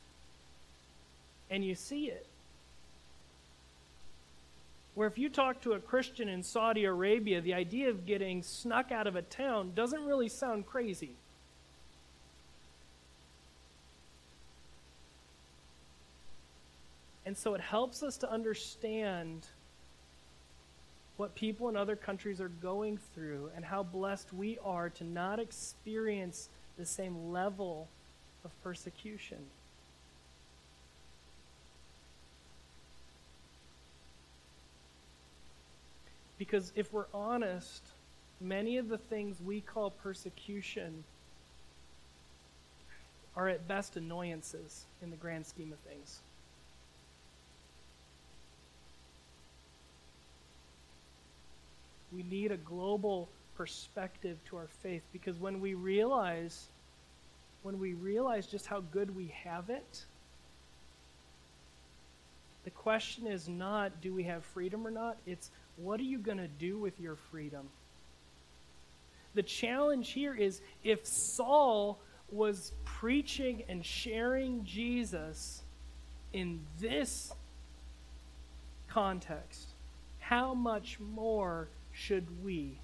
and 1.51 1.63
you 1.63 1.75
see 1.75 2.05
it. 2.05 2.25
Where 4.95 5.07
if 5.07 5.17
you 5.17 5.29
talk 5.29 5.61
to 5.61 5.73
a 5.73 5.79
Christian 5.79 6.29
in 6.29 6.41
Saudi 6.41 6.85
Arabia, 6.85 7.41
the 7.41 7.53
idea 7.53 7.89
of 7.89 8.05
getting 8.05 8.41
snuck 8.41 8.91
out 8.91 9.05
of 9.05 9.17
a 9.17 9.21
town 9.21 9.73
doesn't 9.75 10.03
really 10.05 10.29
sound 10.29 10.65
crazy. 10.65 11.11
And 17.25 17.37
so 17.37 17.53
it 17.53 17.61
helps 17.61 18.01
us 18.01 18.15
to 18.17 18.31
understand 18.31 19.45
what 21.17 21.35
people 21.35 21.67
in 21.67 21.75
other 21.75 21.97
countries 21.97 22.39
are 22.39 22.47
going 22.47 22.97
through 23.13 23.51
and 23.55 23.65
how 23.65 23.83
blessed 23.83 24.31
we 24.33 24.57
are 24.63 24.89
to 24.91 25.03
not 25.03 25.37
experience 25.37 26.47
the 26.77 26.85
same 26.85 27.31
level 27.31 27.87
of 28.45 28.51
persecution. 28.63 29.39
Because 36.37 36.71
if 36.75 36.93
we're 36.93 37.05
honest, 37.13 37.81
many 38.39 38.77
of 38.77 38.89
the 38.89 38.97
things 38.97 39.37
we 39.43 39.61
call 39.61 39.89
persecution 39.89 41.03
are 43.35 43.47
at 43.47 43.67
best 43.67 43.97
annoyances 43.97 44.85
in 45.01 45.09
the 45.09 45.15
grand 45.15 45.45
scheme 45.45 45.71
of 45.71 45.79
things. 45.79 46.19
We 52.11 52.23
need 52.23 52.51
a 52.51 52.57
global 52.57 53.29
perspective 53.57 54.37
to 54.45 54.55
our 54.57 54.67
faith 54.83 55.01
because 55.11 55.37
when 55.39 55.59
we 55.59 55.73
realize 55.73 56.67
when 57.63 57.79
we 57.79 57.93
realize 57.93 58.45
just 58.47 58.67
how 58.67 58.79
good 58.91 59.13
we 59.13 59.33
have 59.43 59.69
it, 59.69 60.05
the 62.63 62.69
question 62.69 63.27
is 63.27 63.49
not 63.49 63.99
do 63.99 64.13
we 64.13 64.23
have 64.23 64.45
freedom 64.45 64.85
or 64.85 64.91
not? 64.91 65.17
It's 65.25 65.49
what 65.75 65.99
are 65.99 66.03
you 66.03 66.19
going 66.19 66.37
to 66.37 66.47
do 66.47 66.77
with 66.77 66.99
your 66.99 67.15
freedom? 67.15 67.67
The 69.33 69.43
challenge 69.43 70.11
here 70.11 70.33
is 70.33 70.61
if 70.83 71.05
Saul 71.05 71.99
was 72.31 72.73
preaching 72.85 73.63
and 73.67 73.85
sharing 73.85 74.63
Jesus 74.63 75.61
in 76.33 76.59
this 76.79 77.33
context, 78.89 79.67
how 80.19 80.53
much 80.53 80.99
more 80.99 81.67
should 81.91 82.43
we? 82.43 82.79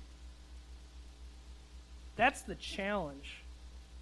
That's 2.16 2.42
the 2.42 2.56
challenge 2.56 3.44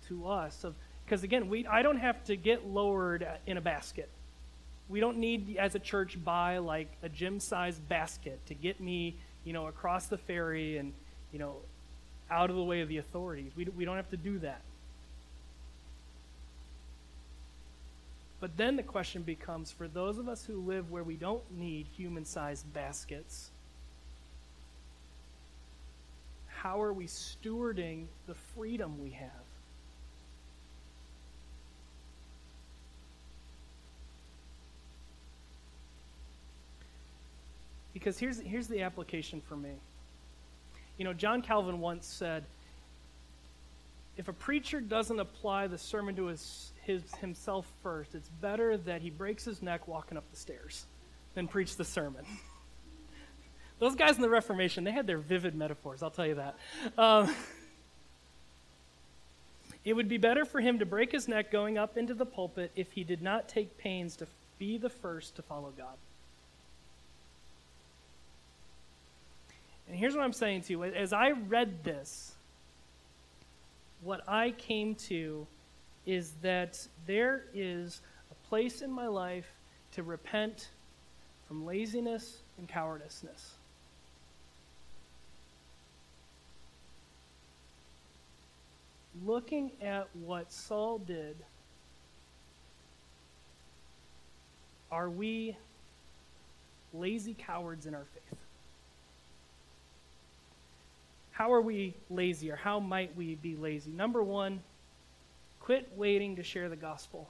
to 0.07 0.27
us 0.27 0.63
of 0.63 0.75
because 1.05 1.23
again, 1.23 1.49
we 1.49 1.65
I 1.67 1.81
don't 1.81 1.97
have 1.97 2.23
to 2.25 2.35
get 2.35 2.67
lowered 2.67 3.23
uh, 3.23 3.35
in 3.45 3.57
a 3.57 3.61
basket. 3.61 4.09
We 4.89 4.99
don't 4.99 5.17
need 5.17 5.57
as 5.57 5.75
a 5.75 5.79
church 5.79 6.17
buy 6.23 6.57
like 6.57 6.89
a 7.01 7.09
gym-sized 7.09 7.87
basket 7.87 8.39
to 8.47 8.53
get 8.53 8.81
me, 8.81 9.15
you 9.45 9.53
know, 9.53 9.67
across 9.67 10.07
the 10.07 10.17
ferry 10.17 10.77
and, 10.77 10.91
you 11.31 11.39
know, 11.39 11.55
out 12.29 12.49
of 12.49 12.55
the 12.55 12.63
way 12.63 12.81
of 12.81 12.89
the 12.89 12.97
authorities. 12.97 13.51
We, 13.55 13.65
we 13.65 13.85
don't 13.85 13.95
have 13.95 14.09
to 14.09 14.17
do 14.17 14.39
that. 14.39 14.61
But 18.41 18.57
then 18.57 18.75
the 18.75 18.83
question 18.83 19.21
becomes 19.21 19.71
for 19.71 19.87
those 19.87 20.17
of 20.17 20.27
us 20.27 20.43
who 20.43 20.59
live 20.59 20.91
where 20.91 21.03
we 21.03 21.15
don't 21.15 21.43
need 21.55 21.87
human 21.95 22.25
sized 22.25 22.73
baskets, 22.73 23.50
how 26.61 26.79
are 26.79 26.93
we 26.93 27.07
stewarding 27.07 28.05
the 28.27 28.35
freedom 28.35 29.01
we 29.01 29.09
have? 29.09 29.29
Because 37.93 38.19
here's, 38.19 38.39
here's 38.39 38.67
the 38.67 38.83
application 38.83 39.41
for 39.41 39.55
me. 39.55 39.71
You 40.99 41.05
know, 41.05 41.13
John 41.13 41.41
Calvin 41.41 41.79
once 41.79 42.05
said, 42.05 42.43
if 44.17 44.27
a 44.27 44.33
preacher 44.33 44.79
doesn't 44.79 45.19
apply 45.19 45.65
the 45.65 45.79
sermon 45.79 46.15
to 46.17 46.27
his, 46.27 46.73
his, 46.83 47.01
himself 47.15 47.65
first, 47.81 48.13
it's 48.13 48.29
better 48.39 48.77
that 48.77 49.01
he 49.01 49.09
breaks 49.09 49.45
his 49.45 49.63
neck 49.63 49.87
walking 49.87 50.15
up 50.15 50.29
the 50.29 50.37
stairs 50.37 50.85
than 51.33 51.47
preach 51.47 51.75
the 51.75 51.85
sermon. 51.85 52.23
Those 53.81 53.95
guys 53.95 54.15
in 54.15 54.21
the 54.21 54.29
Reformation, 54.29 54.83
they 54.83 54.91
had 54.91 55.07
their 55.07 55.17
vivid 55.17 55.55
metaphors, 55.55 56.03
I'll 56.03 56.11
tell 56.11 56.27
you 56.27 56.35
that. 56.35 56.55
Um, 56.99 57.33
it 59.83 59.93
would 59.93 60.07
be 60.07 60.19
better 60.19 60.45
for 60.45 60.61
him 60.61 60.77
to 60.77 60.85
break 60.85 61.11
his 61.11 61.27
neck 61.27 61.51
going 61.51 61.79
up 61.79 61.97
into 61.97 62.13
the 62.13 62.27
pulpit 62.27 62.71
if 62.75 62.91
he 62.91 63.03
did 63.03 63.23
not 63.23 63.49
take 63.49 63.79
pains 63.79 64.15
to 64.17 64.27
be 64.59 64.77
the 64.77 64.89
first 64.89 65.35
to 65.37 65.41
follow 65.41 65.73
God. 65.75 65.95
And 69.89 69.97
here's 69.97 70.15
what 70.15 70.23
I'm 70.23 70.33
saying 70.33 70.61
to 70.61 70.73
you. 70.73 70.83
As 70.83 71.11
I 71.11 71.31
read 71.31 71.83
this, 71.83 72.33
what 74.03 74.21
I 74.27 74.51
came 74.51 74.93
to 75.07 75.47
is 76.05 76.33
that 76.43 76.87
there 77.07 77.45
is 77.55 78.01
a 78.29 78.47
place 78.47 78.83
in 78.83 78.91
my 78.91 79.07
life 79.07 79.51
to 79.93 80.03
repent 80.03 80.69
from 81.47 81.65
laziness 81.65 82.37
and 82.59 82.69
cowardiceness. 82.69 83.53
Looking 89.25 89.71
at 89.81 90.07
what 90.13 90.51
Saul 90.51 90.99
did, 90.99 91.35
are 94.91 95.09
we 95.09 95.55
lazy 96.93 97.33
cowards 97.33 97.85
in 97.85 97.93
our 97.93 98.05
faith? 98.13 98.39
How 101.31 101.53
are 101.53 101.61
we 101.61 101.95
lazy, 102.09 102.51
or 102.51 102.55
how 102.55 102.79
might 102.79 103.15
we 103.15 103.35
be 103.35 103.55
lazy? 103.55 103.91
Number 103.91 104.21
one, 104.21 104.61
quit 105.59 105.89
waiting 105.95 106.35
to 106.35 106.43
share 106.43 106.69
the 106.69 106.75
gospel. 106.75 107.29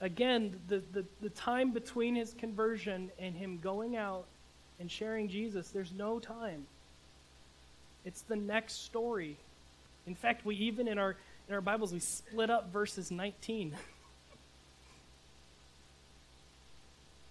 Again, 0.00 0.58
the, 0.68 0.82
the, 0.92 1.04
the 1.20 1.30
time 1.30 1.72
between 1.72 2.14
his 2.14 2.32
conversion 2.32 3.10
and 3.18 3.34
him 3.34 3.58
going 3.58 3.96
out 3.96 4.24
and 4.80 4.90
sharing 4.90 5.28
Jesus, 5.28 5.68
there's 5.68 5.92
no 5.92 6.18
time. 6.18 6.66
It's 8.04 8.22
the 8.22 8.36
next 8.36 8.84
story. 8.84 9.36
In 10.06 10.14
fact, 10.14 10.46
we 10.46 10.54
even 10.56 10.88
in 10.88 10.98
our 10.98 11.16
in 11.48 11.54
our 11.54 11.60
Bibles 11.60 11.92
we 11.92 12.00
split 12.00 12.50
up 12.50 12.72
verses 12.72 13.10
19. 13.10 13.74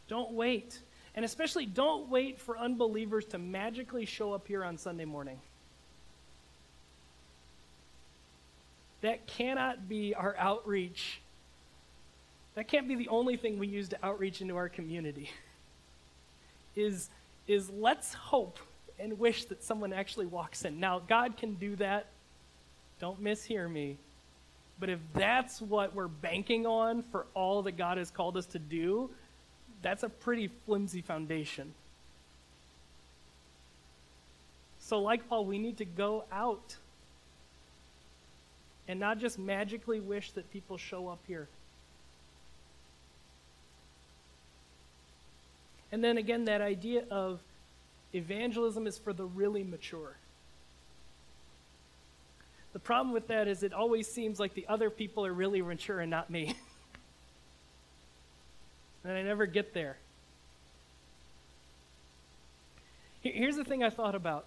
don't 0.07 0.33
wait. 0.33 0.79
And 1.15 1.25
especially 1.25 1.65
don't 1.65 2.09
wait 2.09 2.39
for 2.39 2.57
unbelievers 2.57 3.25
to 3.27 3.39
magically 3.39 4.05
show 4.05 4.33
up 4.33 4.47
here 4.47 4.63
on 4.63 4.77
Sunday 4.77 5.05
morning. 5.05 5.39
That 9.01 9.27
cannot 9.27 9.89
be 9.89 10.13
our 10.13 10.35
outreach. 10.37 11.21
That 12.55 12.67
can't 12.67 12.87
be 12.87 12.95
the 12.95 13.09
only 13.09 13.37
thing 13.37 13.59
we 13.59 13.67
use 13.67 13.89
to 13.89 13.97
outreach 14.03 14.41
into 14.41 14.55
our 14.55 14.69
community. 14.69 15.29
is 16.75 17.09
is 17.47 17.69
let's 17.69 18.13
hope 18.13 18.59
and 18.99 19.19
wish 19.19 19.45
that 19.45 19.63
someone 19.63 19.93
actually 19.93 20.25
walks 20.25 20.65
in. 20.65 20.79
Now, 20.79 20.99
God 20.99 21.37
can 21.37 21.53
do 21.55 21.75
that. 21.77 22.07
Don't 22.99 23.23
mishear 23.23 23.71
me. 23.71 23.97
But 24.79 24.89
if 24.89 24.99
that's 25.13 25.61
what 25.61 25.95
we're 25.95 26.07
banking 26.07 26.65
on 26.65 27.03
for 27.03 27.25
all 27.33 27.63
that 27.63 27.77
God 27.77 27.97
has 27.97 28.11
called 28.11 28.37
us 28.37 28.45
to 28.47 28.59
do, 28.59 29.09
that's 29.81 30.03
a 30.03 30.09
pretty 30.09 30.49
flimsy 30.65 31.01
foundation. 31.01 31.73
So, 34.79 35.01
like 35.01 35.27
Paul, 35.27 35.45
we 35.45 35.57
need 35.57 35.77
to 35.77 35.85
go 35.85 36.23
out 36.31 36.77
and 38.87 38.99
not 38.99 39.19
just 39.19 39.37
magically 39.37 39.99
wish 39.99 40.31
that 40.31 40.51
people 40.51 40.77
show 40.77 41.09
up 41.09 41.19
here. 41.27 41.47
And 45.91 46.03
then 46.03 46.17
again, 46.17 46.45
that 46.45 46.61
idea 46.61 47.03
of 47.09 47.39
Evangelism 48.17 48.87
is 48.87 48.97
for 48.97 49.13
the 49.13 49.25
really 49.25 49.63
mature. 49.63 50.17
The 52.73 52.79
problem 52.79 53.13
with 53.13 53.27
that 53.27 53.47
is 53.47 53.63
it 53.63 53.73
always 53.73 54.07
seems 54.07 54.39
like 54.39 54.53
the 54.53 54.65
other 54.67 54.89
people 54.89 55.25
are 55.25 55.33
really 55.33 55.61
mature 55.61 55.99
and 55.99 56.09
not 56.09 56.29
me. 56.29 56.55
and 59.03 59.13
I 59.13 59.21
never 59.21 59.45
get 59.45 59.73
there. 59.73 59.97
Here's 63.21 63.55
the 63.55 63.63
thing 63.63 63.83
I 63.83 63.89
thought 63.89 64.15
about. 64.15 64.45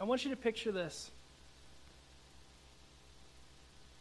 I 0.00 0.04
want 0.04 0.24
you 0.24 0.30
to 0.30 0.36
picture 0.36 0.72
this. 0.72 1.10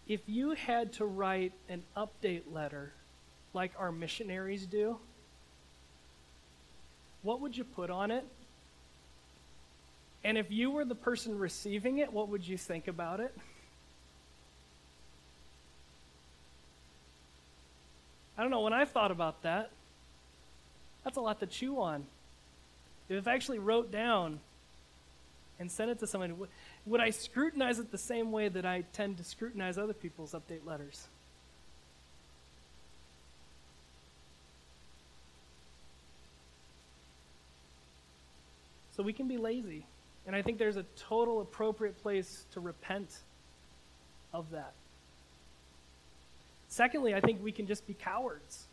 If 0.08 0.22
you 0.26 0.52
had 0.52 0.94
to 0.94 1.06
write 1.06 1.54
an 1.68 1.84
update 1.96 2.44
letter 2.52 2.94
like 3.54 3.72
our 3.78 3.92
missionaries 3.92 4.66
do, 4.66 4.98
what 7.22 7.42
would 7.42 7.56
you 7.56 7.64
put 7.64 7.90
on 7.90 8.12
it? 8.12 8.26
And 10.24 10.38
if 10.38 10.52
you 10.52 10.72
were 10.72 10.86
the 10.86 10.96
person 10.96 11.38
receiving 11.38 12.00
it, 12.00 12.12
what 12.12 12.30
would 12.30 12.48
you 12.48 12.58
think 12.58 12.88
about 12.88 13.20
it? 13.20 13.36
I 18.38 18.42
don't 18.42 18.52
know, 18.52 18.62
when 18.62 18.74
I 18.74 18.86
thought 18.86 19.12
about 19.12 19.44
that, 19.44 19.70
that's 21.04 21.18
a 21.18 21.22
lot 21.22 21.40
to 21.42 21.46
chew 21.46 21.82
on. 21.82 22.06
If 23.10 23.28
I 23.28 23.34
actually 23.34 23.60
wrote 23.60 23.92
down 23.92 24.40
and 25.60 25.70
sent 25.70 25.92
it 25.92 26.00
to 26.00 26.08
someone, 26.08 26.36
would 26.86 27.02
I 27.02 27.10
scrutinize 27.10 27.80
it 27.80 27.92
the 27.92 27.98
same 27.98 28.32
way 28.32 28.48
that 28.48 28.66
I 28.66 28.84
tend 28.94 29.18
to 29.18 29.24
scrutinize 29.24 29.78
other 29.78 29.94
people's 29.94 30.34
update 30.34 30.66
letters? 30.66 31.08
So 39.00 39.04
we 39.04 39.14
can 39.14 39.30
be 39.30 39.38
lazy. 39.38 39.86
And 40.28 40.36
I 40.36 40.42
think 40.42 40.58
there's 40.58 40.76
a 40.76 40.84
total 40.98 41.40
appropriate 41.40 41.98
place 42.02 42.44
to 42.52 42.60
repent 42.60 43.20
of 44.34 44.52
that. 44.52 44.74
Secondly, 46.68 47.16
I 47.16 47.22
think 47.22 47.42
we 47.42 47.54
can 47.54 47.66
just 47.66 47.88
be 47.88 47.94
cowards. 47.94 48.66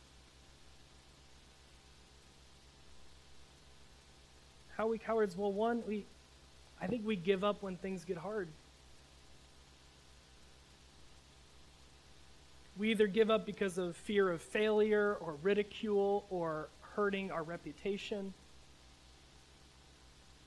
How 4.77 4.87
are 4.87 4.91
we 4.91 4.99
cowards? 4.99 5.37
Well, 5.37 5.53
one, 5.53 5.85
we 5.87 6.05
I 6.83 6.89
think 6.89 7.07
we 7.07 7.15
give 7.15 7.45
up 7.45 7.63
when 7.63 7.77
things 7.77 8.05
get 8.05 8.17
hard. 8.17 8.49
We 12.77 12.91
either 12.91 13.07
give 13.07 13.31
up 13.31 13.47
because 13.47 13.79
of 13.79 13.95
fear 13.95 14.29
of 14.29 14.43
failure 14.43 15.19
or 15.21 15.37
ridicule 15.41 16.27
or 16.31 16.67
hurting 16.97 17.31
our 17.31 17.45
reputation 17.45 18.35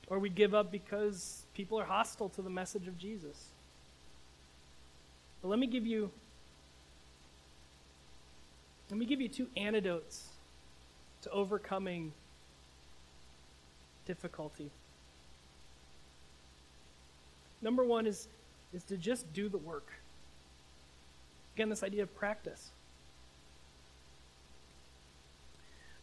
or 0.10 0.20
we 0.20 0.30
give 0.30 0.54
up 0.54 0.72
because 0.72 1.44
people 1.54 1.80
are 1.80 1.86
hostile 1.86 2.30
to 2.30 2.42
the 2.42 2.50
message 2.50 2.88
of 2.88 2.98
Jesus. 2.98 3.50
But 5.42 5.50
let 5.50 5.60
me 5.60 5.68
give 5.68 5.86
you 5.86 6.12
let 8.90 8.98
me 8.98 9.06
give 9.06 9.22
you 9.22 9.28
two 9.28 9.48
antidotes 9.56 10.30
to 11.22 11.30
overcoming 11.30 12.12
difficulty. 14.08 14.72
Number 17.62 17.84
one 17.84 18.08
is, 18.08 18.28
is 18.74 18.84
to 18.86 18.98
just 18.98 19.32
do 19.34 19.48
the 19.48 19.60
work. 19.60 19.92
Again, 21.56 21.70
this 21.70 21.84
idea 21.84 22.04
of 22.04 22.16
practice. 22.16 22.70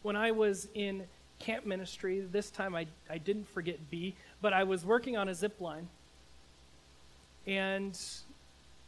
When 0.01 0.15
I 0.15 0.31
was 0.31 0.69
in 0.73 1.03
camp 1.39 1.65
ministry, 1.65 2.19
this 2.19 2.49
time 2.49 2.75
I, 2.75 2.87
I 3.09 3.17
didn't 3.17 3.47
forget 3.49 3.89
B, 3.89 4.15
but 4.41 4.53
I 4.53 4.63
was 4.63 4.85
working 4.85 5.17
on 5.17 5.29
a 5.29 5.35
zip 5.35 5.59
line. 5.61 5.87
And 7.45 7.97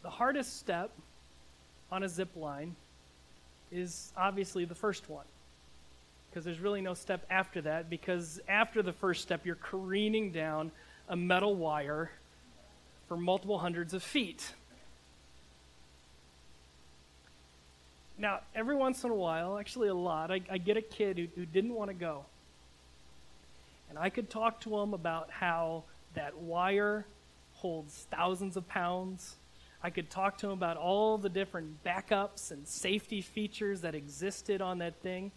the 0.02 0.10
hardest 0.10 0.60
step 0.60 0.92
on 1.92 2.04
a 2.04 2.10
zip 2.10 2.36
line 2.36 2.76
is 3.72 4.12
obviously 4.18 4.66
the 4.66 4.76
first 4.76 5.10
one 5.10 5.26
because 6.30 6.46
there's 6.46 6.60
really 6.60 6.82
no 6.82 6.94
step 6.94 7.26
after 7.30 7.62
that 7.62 7.90
because 7.90 8.40
after 8.48 8.82
the 8.82 8.94
first 8.94 9.22
step 9.22 9.46
you're 9.46 9.56
careening 9.56 10.32
down 10.32 10.72
a 11.08 11.16
metal 11.16 11.56
wire 11.56 12.12
for 13.08 13.18
multiple 13.18 13.58
hundreds 13.58 13.94
of 13.94 14.04
feet. 14.04 14.54
Now 18.18 18.42
every 18.54 18.76
once 18.76 19.04
in 19.04 19.12
a 19.12 19.16
while 19.16 19.58
actually 19.58 19.88
a 19.88 19.94
lot 19.94 20.30
i, 20.30 20.42
I 20.52 20.58
get 20.58 20.76
a 20.76 20.82
kid 20.82 21.18
who, 21.18 21.28
who 21.36 21.46
didn't 21.46 21.74
want 21.74 21.90
to 21.90 21.96
go 21.96 22.26
and 23.90 23.98
i 23.98 24.10
could 24.10 24.30
talk 24.30 24.60
to 24.62 24.78
him 24.78 24.94
about 24.94 25.30
how 25.32 25.84
that 26.16 26.38
wire 26.38 27.06
holds 27.54 28.08
thousands 28.10 28.56
of 28.58 28.68
pounds 28.68 29.36
I 29.82 29.90
could 29.90 30.10
talk 30.10 30.38
to 30.40 30.48
him 30.48 30.52
about 30.54 30.78
all 30.78 31.18
the 31.18 31.30
different 31.30 31.84
backups 31.86 32.52
and 32.52 32.68
safety 32.68 33.22
features 33.22 33.82
that 33.82 33.96
existed 33.96 34.62
on 34.62 34.80
that 34.80 34.96
thing. 35.02 35.32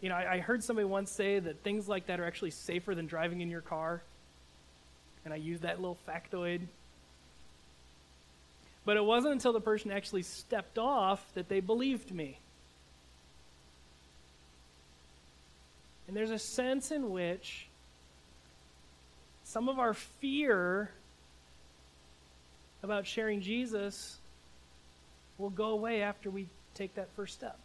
You 0.00 0.08
know, 0.08 0.16
I, 0.16 0.34
I, 0.34 0.38
heard 0.38 0.64
somebody 0.64 0.84
once 0.84 1.12
say 1.12 1.38
that 1.38 1.62
things 1.62 1.88
like 1.88 2.06
that 2.06 2.18
are 2.18 2.24
actually 2.24 2.50
safer 2.50 2.94
than 2.94 3.06
driving 3.06 3.40
in 3.40 3.50
your 3.50 3.60
car. 3.60 4.02
And 5.24 5.32
I 5.32 5.36
used 5.36 5.62
that 5.62 5.80
little 5.80 5.98
factoid. 6.08 6.60
But 8.84 8.96
it 8.96 9.04
wasn't 9.04 9.34
until 9.34 9.52
the 9.52 9.60
person 9.60 9.92
actually 9.92 10.22
stepped 10.22 10.78
off 10.78 11.24
that 11.34 11.48
they 11.48 11.60
believed 11.60 12.12
me. 12.12 12.38
And 16.08 16.16
there's 16.16 16.30
a 16.30 16.38
sense 16.38 16.90
in 16.90 17.10
which 17.10 17.67
some 19.48 19.70
of 19.70 19.78
our 19.78 19.94
fear 19.94 20.90
about 22.82 23.06
sharing 23.06 23.40
Jesus 23.40 24.18
will 25.38 25.48
go 25.48 25.70
away 25.70 26.02
after 26.02 26.28
we 26.28 26.48
take 26.74 26.94
that 26.96 27.08
first 27.16 27.32
step. 27.32 27.58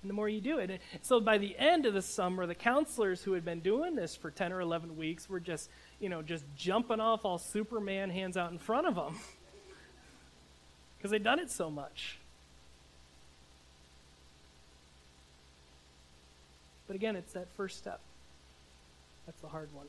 And 0.00 0.08
the 0.08 0.14
more 0.14 0.26
you 0.26 0.40
do 0.40 0.58
it. 0.58 0.80
So 1.02 1.20
by 1.20 1.36
the 1.36 1.54
end 1.58 1.84
of 1.84 1.92
the 1.92 2.00
summer, 2.00 2.46
the 2.46 2.54
counselors 2.54 3.22
who 3.22 3.34
had 3.34 3.44
been 3.44 3.60
doing 3.60 3.94
this 3.94 4.16
for 4.16 4.30
10 4.30 4.54
or 4.54 4.62
11 4.62 4.96
weeks 4.96 5.28
were 5.28 5.38
just, 5.38 5.68
you 6.00 6.08
know, 6.08 6.22
just 6.22 6.44
jumping 6.56 7.00
off 7.00 7.26
all 7.26 7.36
Superman 7.36 8.08
hands 8.08 8.38
out 8.38 8.50
in 8.50 8.58
front 8.58 8.86
of 8.86 8.94
them 8.94 9.18
because 10.96 11.10
they'd 11.10 11.22
done 11.22 11.40
it 11.40 11.50
so 11.50 11.70
much. 11.70 12.16
But 16.86 16.96
again, 16.96 17.16
it's 17.16 17.34
that 17.34 17.48
first 17.54 17.76
step. 17.76 18.00
That's 19.28 19.40
the 19.42 19.48
hard 19.48 19.68
one. 19.74 19.86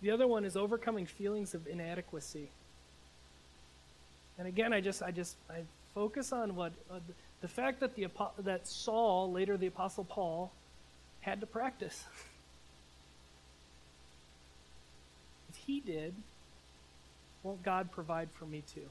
The 0.00 0.12
other 0.12 0.28
one 0.28 0.44
is 0.44 0.56
overcoming 0.56 1.06
feelings 1.06 1.54
of 1.54 1.66
inadequacy. 1.66 2.50
And 4.38 4.46
again, 4.46 4.72
I 4.72 4.80
just, 4.80 5.02
I 5.02 5.10
just, 5.10 5.34
I 5.50 5.62
focus 5.92 6.32
on 6.32 6.54
what 6.54 6.72
uh, 6.88 7.00
the 7.40 7.48
fact 7.48 7.80
that 7.80 7.96
the 7.96 8.06
that 8.44 8.68
Saul, 8.68 9.32
later 9.32 9.56
the 9.56 9.66
Apostle 9.66 10.04
Paul, 10.04 10.52
had 11.20 11.40
to 11.40 11.46
practice. 11.46 12.04
if 15.50 15.56
he 15.66 15.80
did, 15.80 16.14
won't 17.42 17.64
God 17.64 17.90
provide 17.90 18.28
for 18.30 18.46
me 18.46 18.62
too? 18.72 18.88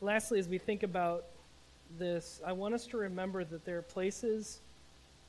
Lastly, 0.00 0.40
as 0.40 0.48
we 0.48 0.58
think 0.58 0.82
about 0.82 1.26
this, 1.98 2.40
I 2.46 2.52
want 2.52 2.74
us 2.74 2.86
to 2.88 2.96
remember 2.96 3.44
that 3.44 3.64
there 3.64 3.78
are 3.78 3.82
places 3.82 4.60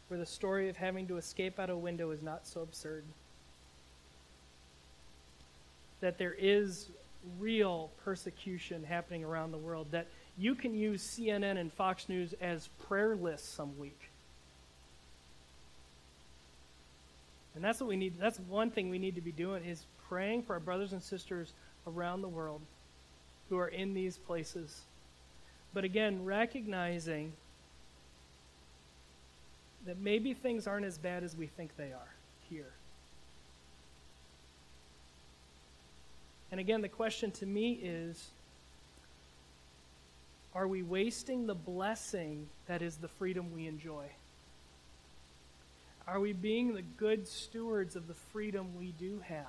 where 0.08 0.20
the 0.20 0.26
story 0.26 0.70
of 0.70 0.78
having 0.78 1.08
to 1.08 1.18
escape 1.18 1.60
out 1.60 1.70
a 1.70 1.78
window 1.78 2.12
is 2.12 2.22
not 2.22 2.46
so 2.46 2.62
absurd. 2.62 3.04
That 6.02 6.18
there 6.18 6.36
is 6.38 6.90
real 7.40 7.90
persecution 8.04 8.84
happening 8.84 9.24
around 9.24 9.52
the 9.52 9.58
world, 9.58 9.88
that 9.92 10.08
you 10.38 10.56
can 10.56 10.74
use 10.74 11.02
CNN 11.04 11.58
and 11.58 11.72
Fox 11.72 12.10
News 12.10 12.34
as 12.42 12.68
prayer 12.88 13.16
lists 13.16 13.48
some 13.48 13.78
week. 13.78 14.10
And 17.56 17.64
that's 17.64 17.80
what 17.80 17.88
we 17.88 17.96
need. 17.96 18.20
That's 18.20 18.40
one 18.40 18.72
thing 18.72 18.90
we 18.90 18.98
need 18.98 19.16
to 19.16 19.22
be 19.22 19.32
doing 19.32 19.64
is 19.64 19.86
praying 20.10 20.44
for 20.44 20.54
our 20.54 20.60
brothers 20.60 20.92
and 20.92 21.02
sisters 21.02 21.54
around 21.86 22.22
the 22.22 22.28
world 22.28 22.62
who 23.50 23.58
are 23.58 23.68
in 23.68 23.94
these 23.94 24.18
places. 24.18 24.82
But 25.74 25.84
again, 25.84 26.24
recognizing 26.24 27.34
that 29.86 30.00
maybe 30.00 30.34
things 30.34 30.68
aren't 30.68 30.86
as 30.86 30.98
bad 30.98 31.24
as 31.24 31.36
we 31.36 31.48
think 31.48 31.76
they 31.76 31.92
are 31.92 32.14
here. 32.50 32.74
And 36.52 36.60
again, 36.60 36.82
the 36.82 36.90
question 36.90 37.32
to 37.32 37.46
me 37.46 37.80
is 37.82 38.30
are 40.54 40.68
we 40.68 40.84
wasting 40.84 41.48
the 41.48 41.56
blessing 41.56 42.48
that 42.68 42.84
is 42.84 42.98
the 42.98 43.08
freedom 43.08 43.52
we 43.54 43.66
enjoy? 43.66 44.06
Are 46.08 46.20
we 46.20 46.34
being 46.34 46.76
the 46.76 46.84
good 46.84 47.28
stewards 47.28 47.96
of 47.96 48.08
the 48.08 48.14
freedom 48.14 48.78
we 48.78 48.94
do 49.00 49.22
have 49.28 49.48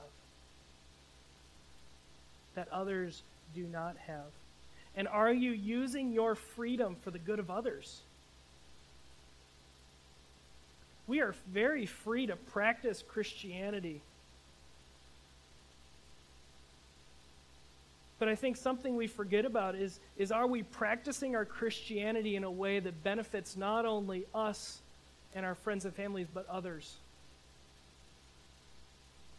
that 2.55 2.69
others 2.73 3.23
do 3.55 3.65
not 3.65 3.97
have? 4.07 4.31
And 4.97 5.09
are 5.09 5.33
you 5.33 5.51
using 5.51 6.13
your 6.13 6.35
freedom 6.35 6.97
for 7.03 7.11
the 7.11 7.19
good 7.19 7.39
of 7.39 7.51
others? 7.51 8.01
We 11.07 11.21
are 11.21 11.35
very 11.53 11.87
free 11.87 12.27
to 12.27 12.37
practice 12.37 13.03
Christianity. 13.07 14.01
But 18.19 18.29
I 18.29 18.37
think 18.37 18.57
something 18.57 18.97
we 18.97 19.07
forget 19.07 19.45
about 19.45 19.75
is, 19.75 19.99
is 20.17 20.33
are 20.33 20.47
we 20.47 20.63
practicing 20.63 21.37
our 21.37 21.45
Christianity 21.45 22.37
in 22.37 22.45
a 22.45 22.51
way 22.51 22.79
that 22.81 23.03
benefits 23.03 23.57
not 23.57 23.85
only 23.85 24.25
us 24.35 24.81
and 25.35 25.45
our 25.45 25.57
friends 25.57 25.85
and 25.85 25.93
families, 25.93 26.29
but 26.33 26.49
others? 26.49 26.95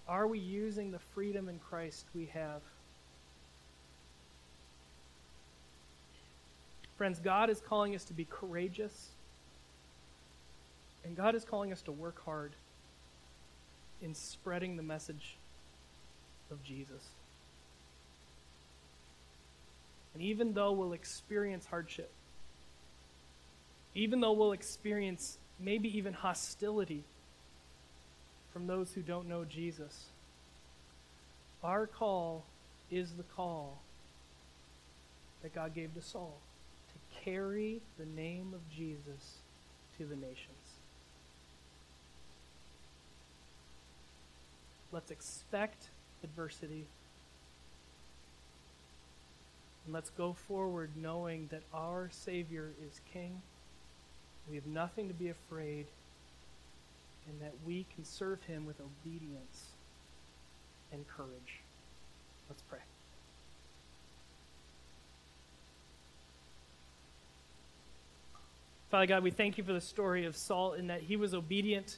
Are 0.07 0.27
we 0.27 0.37
using 0.37 0.91
the 0.91 0.99
freedom 0.99 1.49
in 1.49 1.57
Christ 1.57 2.05
we 2.13 2.25
have? 2.33 2.61
Friends, 6.97 7.19
God 7.19 7.49
is 7.49 7.59
calling 7.59 7.95
us 7.95 8.05
to 8.05 8.13
be 8.13 8.25
courageous 8.25 9.09
and 11.05 11.15
God 11.15 11.35
is 11.35 11.45
calling 11.45 11.71
us 11.71 11.81
to 11.83 11.91
work 11.91 12.23
hard 12.25 12.51
in 14.01 14.15
spreading 14.15 14.75
the 14.75 14.83
message 14.83 15.37
of 16.49 16.63
Jesus. 16.63 17.09
And 20.13 20.23
even 20.23 20.53
though 20.53 20.71
we'll 20.71 20.93
experience 20.93 21.65
hardship, 21.65 22.09
even 23.93 24.19
though 24.19 24.31
we'll 24.31 24.53
experience 24.53 25.37
maybe 25.59 25.95
even 25.97 26.13
hostility 26.13 27.03
from 28.51 28.67
those 28.67 28.93
who 28.93 29.01
don't 29.01 29.27
know 29.27 29.45
Jesus, 29.45 30.05
our 31.63 31.85
call 31.85 32.45
is 32.89 33.11
the 33.13 33.23
call 33.23 33.77
that 35.43 35.53
God 35.53 35.73
gave 35.75 35.93
to 35.93 36.01
Saul 36.01 36.39
carry 37.23 37.81
the 37.97 38.05
name 38.05 38.53
of 38.53 38.61
Jesus 38.69 39.39
to 39.97 40.05
the 40.05 40.15
nations. 40.15 40.79
Let's 44.91 45.11
expect 45.11 45.89
adversity. 46.23 46.85
And 49.85 49.93
let's 49.93 50.09
go 50.09 50.33
forward 50.47 50.91
knowing 50.95 51.47
that 51.51 51.61
our 51.73 52.09
Savior 52.11 52.71
is 52.87 53.01
King. 53.11 53.41
We 54.49 54.55
have 54.55 54.65
nothing 54.65 55.07
to 55.07 55.13
be 55.13 55.29
afraid, 55.29 55.85
and 57.27 57.41
that 57.41 57.53
we 57.65 57.85
can 57.95 58.05
serve 58.05 58.43
Him 58.43 58.65
with 58.65 58.77
obedience 58.79 59.65
and 60.91 61.05
courage. 61.07 61.61
Let's 62.49 62.61
pray. 62.61 62.79
Father 68.95 69.07
God, 69.07 69.23
we 69.23 69.31
thank 69.31 69.57
you 69.57 69.63
for 69.65 69.73
the 69.73 69.81
story 69.81 70.23
of 70.23 70.37
Saul 70.37 70.71
in 70.71 70.87
that 70.87 71.01
he 71.01 71.17
was 71.17 71.33
obedient 71.33 71.97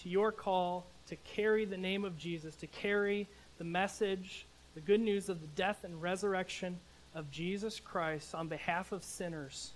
to 0.00 0.08
your 0.08 0.32
call 0.32 0.86
to 1.08 1.16
carry 1.16 1.66
the 1.66 1.76
name 1.76 2.06
of 2.06 2.16
Jesus, 2.16 2.54
to 2.56 2.66
carry 2.66 3.28
the 3.58 3.64
message, 3.64 4.46
the 4.74 4.80
good 4.80 5.02
news 5.02 5.28
of 5.28 5.42
the 5.42 5.46
death 5.48 5.84
and 5.84 6.00
resurrection 6.00 6.78
of 7.14 7.30
Jesus 7.30 7.78
Christ 7.80 8.34
on 8.34 8.48
behalf 8.48 8.92
of 8.92 9.04
sinners. 9.04 9.72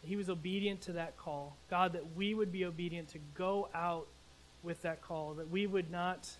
He 0.00 0.16
was 0.16 0.30
obedient 0.30 0.80
to 0.80 0.92
that 0.92 1.18
call. 1.18 1.54
God, 1.68 1.92
that 1.92 2.16
we 2.16 2.32
would 2.32 2.50
be 2.50 2.64
obedient 2.64 3.10
to 3.10 3.18
go 3.34 3.68
out 3.74 4.06
with 4.62 4.80
that 4.80 5.02
call, 5.02 5.34
that 5.34 5.50
we 5.50 5.66
would 5.66 5.90
not 5.90 6.30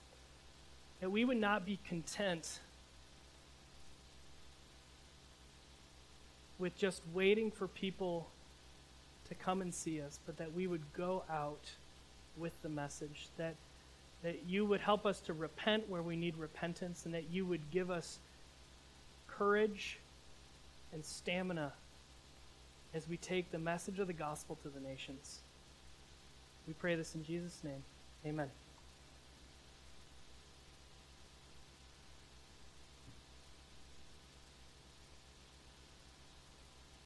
that 1.03 1.11
we 1.11 1.27
would 1.27 1.37
not 1.37 1.67
be 1.67 1.79
content 1.87 2.61
with 6.59 6.75
just 6.79 7.03
waiting 7.13 7.51
for 7.51 7.69
people 7.69 8.31
to 9.29 9.35
come 9.35 9.61
and 9.61 9.75
see 9.75 10.01
us, 10.01 10.19
but 10.27 10.37
that 10.39 10.53
we 10.53 10.67
would 10.67 10.83
go 10.97 11.23
out 11.31 11.71
with 12.37 12.53
the 12.63 12.69
message, 12.69 13.29
that, 13.39 13.55
that 14.23 14.41
you 14.47 14.65
would 14.65 14.81
help 14.81 15.07
us 15.07 15.21
to 15.21 15.33
repent 15.33 15.89
where 15.89 16.03
we 16.03 16.17
need 16.17 16.37
repentance, 16.37 17.05
and 17.05 17.15
that 17.15 17.31
you 17.31 17.47
would 17.47 17.71
give 17.71 17.91
us 17.91 18.19
courage 19.29 19.99
and 20.93 21.05
stamina 21.05 21.73
as 22.95 23.09
we 23.09 23.17
take 23.17 23.51
the 23.51 23.59
message 23.59 23.99
of 23.99 24.07
the 24.07 24.13
gospel 24.13 24.57
to 24.63 24.69
the 24.69 24.81
nations. 24.81 25.41
We 26.67 26.75
pray 26.75 26.95
this 26.95 27.15
in 27.15 27.25
Jesus' 27.25 27.61
name. 27.65 27.83
Amen. 28.25 28.49